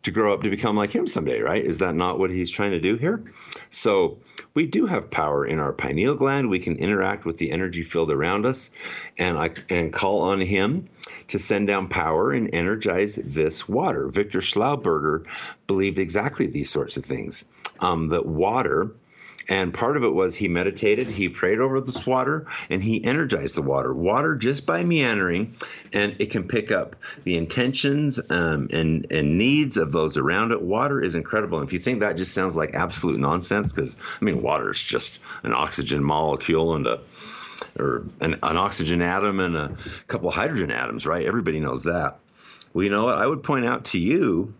[0.04, 1.64] to grow up to become like Him someday, right?
[1.64, 3.22] Is that not what He's trying to do here?
[3.70, 4.18] So
[4.54, 6.48] we do have power in our pineal gland.
[6.48, 8.70] We can interact with the energy field around us,
[9.18, 10.88] and I and call on Him
[11.28, 14.08] to send down power and energize this water.
[14.08, 15.26] Victor Schlauberger
[15.66, 17.44] believed exactly these sorts of things.
[17.80, 18.92] Um, that water
[19.48, 23.54] and part of it was he meditated, he prayed over this water, and he energized
[23.54, 23.92] the water.
[23.92, 25.54] Water just by meandering,
[25.92, 30.62] and it can pick up the intentions um, and, and needs of those around it.
[30.62, 31.58] Water is incredible.
[31.58, 34.82] And if you think that just sounds like absolute nonsense, because, I mean, water is
[34.82, 37.00] just an oxygen molecule and a
[37.78, 39.76] or an, an oxygen atom and a
[40.06, 41.26] couple hydrogen atoms, right?
[41.26, 42.18] Everybody knows that.
[42.72, 43.14] Well, you know what?
[43.14, 44.54] I would point out to you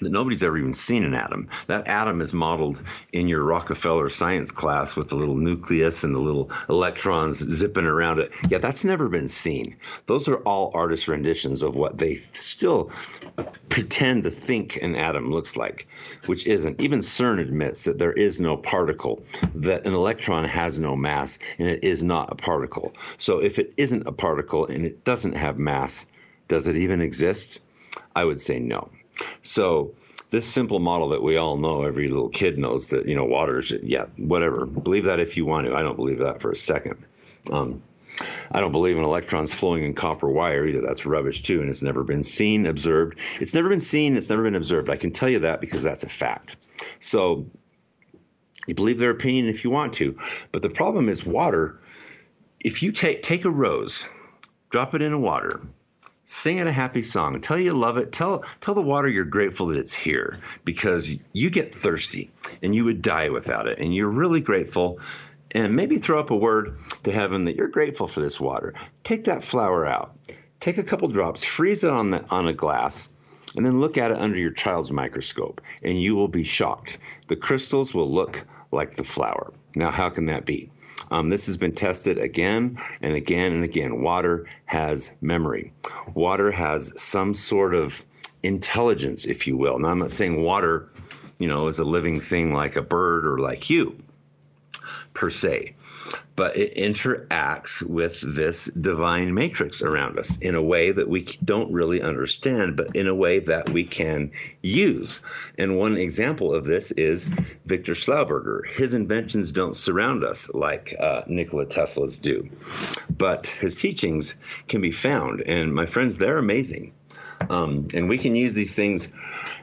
[0.00, 1.48] that nobody's ever even seen an atom.
[1.66, 2.82] That atom is modeled
[3.12, 8.18] in your Rockefeller science class with the little nucleus and the little electrons zipping around
[8.18, 8.32] it.
[8.48, 9.76] Yeah, that's never been seen.
[10.06, 12.90] Those are all artist renditions of what they still
[13.68, 15.86] pretend to think an atom looks like,
[16.26, 16.80] which isn't.
[16.80, 19.24] Even CERN admits that there is no particle,
[19.54, 22.94] that an electron has no mass, and it is not a particle.
[23.18, 26.06] So if it isn't a particle and it doesn't have mass,
[26.48, 27.62] does it even exist?
[28.14, 28.90] I would say no.
[29.42, 29.94] So
[30.30, 33.58] this simple model that we all know, every little kid knows that you know water
[33.58, 34.66] is yeah whatever.
[34.66, 35.74] Believe that if you want to.
[35.74, 37.04] I don't believe that for a second.
[37.50, 37.82] Um,
[38.50, 40.80] I don't believe in electrons flowing in copper wire either.
[40.80, 43.18] That's rubbish too, and it's never been seen, observed.
[43.40, 44.16] It's never been seen.
[44.16, 44.88] It's never been observed.
[44.88, 46.56] I can tell you that because that's a fact.
[46.98, 47.46] So
[48.66, 50.18] you believe their opinion if you want to,
[50.50, 51.80] but the problem is water.
[52.60, 54.06] If you take take a rose,
[54.70, 55.60] drop it in a water,
[56.26, 57.40] sing it a happy song.
[57.40, 58.12] Tell you love it.
[58.12, 62.30] Tell tell the water you're grateful that it's here because you get thirsty
[62.62, 65.00] and you would die without it and you're really grateful.
[65.52, 68.74] And maybe throw up a word to heaven that you're grateful for this water.
[69.04, 70.18] Take that flower out.
[70.60, 73.08] Take a couple drops freeze it on the on a glass
[73.56, 76.98] and then look at it under your child's microscope and you will be shocked.
[77.28, 79.52] The crystals will look like the flower.
[79.76, 80.70] Now how can that be
[81.10, 84.02] um, this has been tested again and again and again.
[84.02, 85.72] Water has memory.
[86.14, 88.04] Water has some sort of
[88.42, 89.78] intelligence, if you will.
[89.78, 90.88] Now, I'm not saying water,
[91.38, 93.96] you know, is a living thing like a bird or like you,
[95.14, 95.74] per se
[96.36, 101.72] but it interacts with this divine matrix around us in a way that we don't
[101.72, 104.30] really understand, but in a way that we can
[104.60, 105.18] use.
[105.56, 107.24] And one example of this is
[107.64, 108.66] Victor Schlauberger.
[108.70, 112.48] His inventions don't surround us like uh, Nikola Tesla's do,
[113.10, 114.34] but his teachings
[114.68, 115.40] can be found.
[115.40, 116.92] And my friends, they're amazing.
[117.48, 119.08] Um, and we can use these things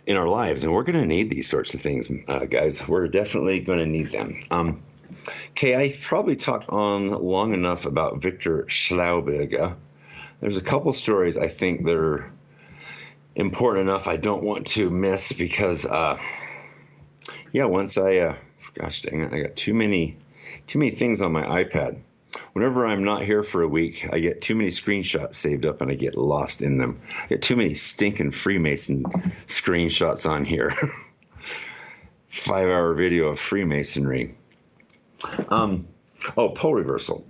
[0.05, 2.87] in our lives, and we're going to need these sorts of things, uh, guys.
[2.87, 4.41] We're definitely going to need them.
[4.51, 4.83] Um,
[5.53, 9.75] Okay, I probably talked on long enough about Victor Schauberger.
[10.41, 12.31] There's a couple stories I think that are
[13.35, 16.17] important enough I don't want to miss because, uh,
[17.51, 18.35] yeah, once I, uh,
[18.73, 20.17] gosh dang it, I got too many,
[20.65, 21.99] too many things on my iPad.
[22.53, 25.91] Whenever I'm not here for a week, I get too many screenshots saved up and
[25.91, 26.99] I get lost in them.
[27.25, 29.03] I get too many stinking Freemason
[29.45, 30.73] screenshots on here.
[32.27, 34.33] Five hour video of Freemasonry.
[35.49, 35.87] Um,
[36.37, 37.25] oh, pole reversal.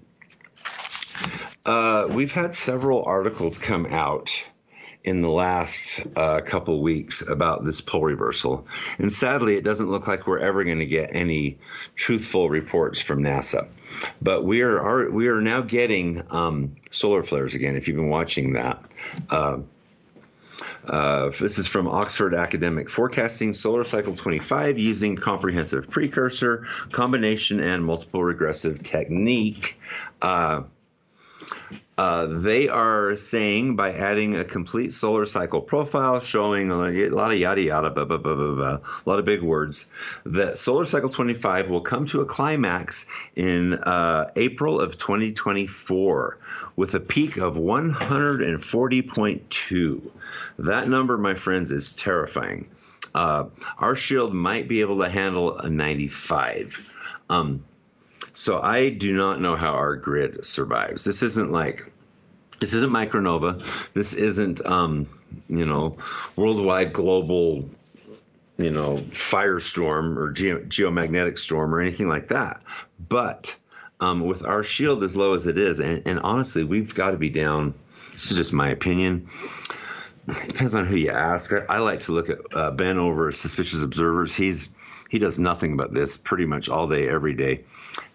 [1.65, 4.43] Uh, we've had several articles come out
[5.03, 8.67] in the last uh, couple weeks about this pole reversal,
[8.97, 11.59] and sadly, it doesn't look like we're ever going to get any
[11.95, 13.67] truthful reports from NASA.
[14.21, 17.75] But we are, are we are now getting um, solar flares again.
[17.75, 18.83] If you've been watching that.
[19.29, 19.59] Uh,
[20.87, 27.85] uh, this is from Oxford Academic Forecasting Solar Cycle 25 using comprehensive precursor, combination, and
[27.85, 29.79] multiple regressive technique.
[30.21, 30.63] Uh,
[31.97, 37.37] uh, they are saying by adding a complete solar cycle profile showing a lot of
[37.37, 39.85] yada yada, blah, blah, blah, blah, blah, a lot of big words,
[40.25, 43.05] that solar cycle 25 will come to a climax
[43.35, 46.39] in uh, April of 2024
[46.75, 50.11] with a peak of 140.2.
[50.59, 52.69] That number, my friends, is terrifying.
[53.13, 53.45] Uh,
[53.77, 56.81] our shield might be able to handle a 95.
[57.29, 57.63] Um,
[58.33, 61.03] so I do not know how our grid survives.
[61.03, 61.91] This isn't like
[62.59, 63.93] this isn't micronova.
[63.93, 65.07] This isn't um,
[65.47, 65.97] you know
[66.35, 67.69] worldwide global
[68.57, 72.63] you know firestorm or ge- geomagnetic storm or anything like that.
[72.99, 73.55] But
[74.03, 77.17] um, with our shield as low as it is, and, and honestly, we've got to
[77.17, 77.73] be down.
[78.13, 79.27] This is just my opinion
[80.25, 81.51] depends on who you ask.
[81.51, 84.35] I, I like to look at uh, Ben over Suspicious Observers.
[84.35, 84.73] He's
[85.09, 87.65] he does nothing but this pretty much all day, every day.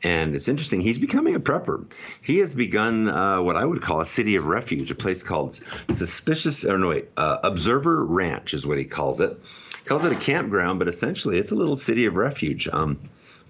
[0.03, 0.81] And it's interesting.
[0.81, 1.89] He's becoming a prepper.
[2.23, 5.61] He has begun uh, what I would call a city of refuge, a place called
[5.91, 9.41] Suspicious, or no, wait, uh, Observer Ranch is what he calls it.
[9.79, 12.67] He calls it a campground, but essentially it's a little city of refuge.
[12.67, 12.99] Um,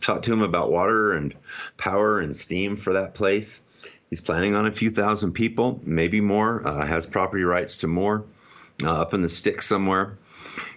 [0.01, 1.35] talked to him about water and
[1.77, 3.63] power and steam for that place.
[4.11, 8.25] He's planning on a few thousand people, maybe more, uh, has property rights to more
[8.83, 10.19] uh, up in the sticks somewhere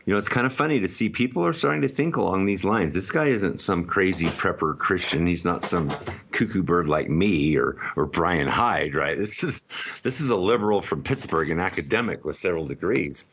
[0.06, 2.66] you know, it's kind of funny to see people are starting to think along these
[2.66, 2.94] lines.
[2.94, 5.28] This guy isn't some crazy prepper Christian.
[5.28, 5.92] He's not some
[6.32, 9.18] cuckoo bird like me or or Brian Hyde, right?
[9.18, 9.68] This is
[10.02, 13.26] this is a liberal from Pittsburgh, an academic with several degrees,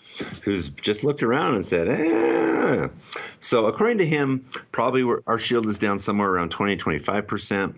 [0.42, 2.88] who's just looked around and said, eh.
[3.40, 7.76] So according to him, probably our shield is down somewhere around 20, 25 percent.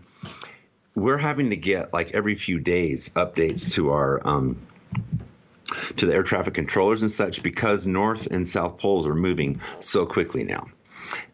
[0.97, 4.57] We're having to get like every few days updates to our um,
[5.97, 10.07] to the air traffic controllers and such because north and south poles are moving so
[10.07, 10.67] quickly now.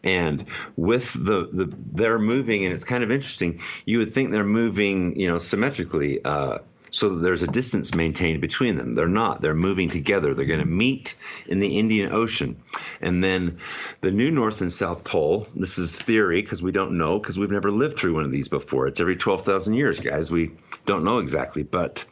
[0.02, 3.60] And with the, the they're moving, and it's kind of interesting.
[3.84, 6.58] You would think they're moving, you know, symmetrically, uh,
[6.90, 8.94] so that there's a distance maintained between them.
[8.94, 9.42] They're not.
[9.42, 10.34] They're moving together.
[10.34, 11.14] They're going to meet
[11.46, 12.56] in the Indian Ocean,
[13.00, 13.58] and then
[14.00, 15.46] the new North and South Pole.
[15.54, 18.48] This is theory because we don't know because we've never lived through one of these
[18.48, 18.86] before.
[18.86, 20.30] It's every twelve thousand years, guys.
[20.30, 20.52] We
[20.86, 22.04] don't know exactly, but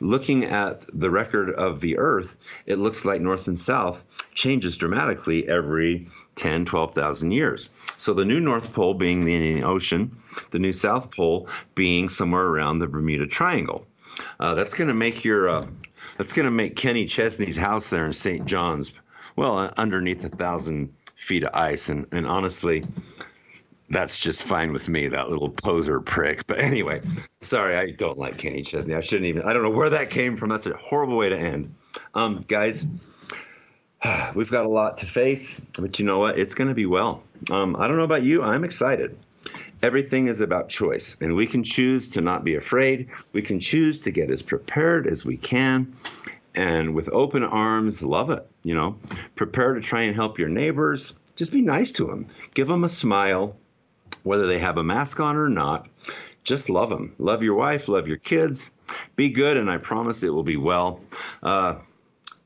[0.00, 2.36] looking at the record of the Earth,
[2.66, 7.70] it looks like North and South changes dramatically every 10, 12,000 years.
[7.96, 10.16] So the new North Pole being the Indian Ocean,
[10.50, 13.86] the new South Pole being somewhere around the Bermuda Triangle.
[14.38, 15.66] Uh, that's going to make your uh,
[16.18, 18.44] that's going to make Kenny Chesney's house there in St.
[18.44, 18.92] John's
[19.36, 21.88] well uh, underneath a thousand feet of ice.
[21.88, 22.84] And, and honestly,
[23.90, 26.46] that's just fine with me, that little poser prick.
[26.46, 27.02] But anyway,
[27.40, 28.94] sorry, I don't like Kenny Chesney.
[28.94, 30.48] I shouldn't even, I don't know where that came from.
[30.48, 31.74] That's a horrible way to end.
[32.14, 32.86] Um, guys,
[34.34, 36.38] we've got a lot to face, but you know what?
[36.38, 37.22] It's going to be well.
[37.50, 38.42] Um, I don't know about you.
[38.42, 39.18] I'm excited.
[39.82, 43.08] Everything is about choice, and we can choose to not be afraid.
[43.32, 45.94] We can choose to get as prepared as we can
[46.54, 48.46] and with open arms, love it.
[48.62, 48.96] You know,
[49.34, 51.14] prepare to try and help your neighbors.
[51.36, 52.26] Just be nice to them.
[52.54, 53.56] Give them a smile
[54.22, 55.88] whether they have a mask on or not.
[56.44, 57.14] Just love them.
[57.18, 58.72] Love your wife, love your kids.
[59.16, 61.00] Be good, and I promise it will be well.
[61.42, 61.76] Uh,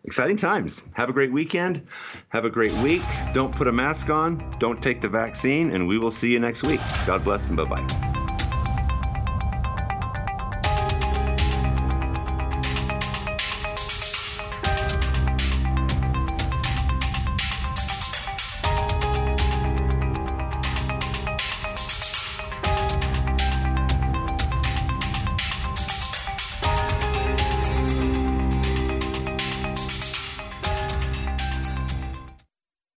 [0.05, 0.83] exciting times.
[0.93, 1.87] Have a great weekend.
[2.29, 3.03] Have a great week.
[3.33, 4.57] Don't put a mask on.
[4.59, 6.81] Don't take the vaccine, and we will see you next week.
[7.07, 8.14] God bless and bye bye.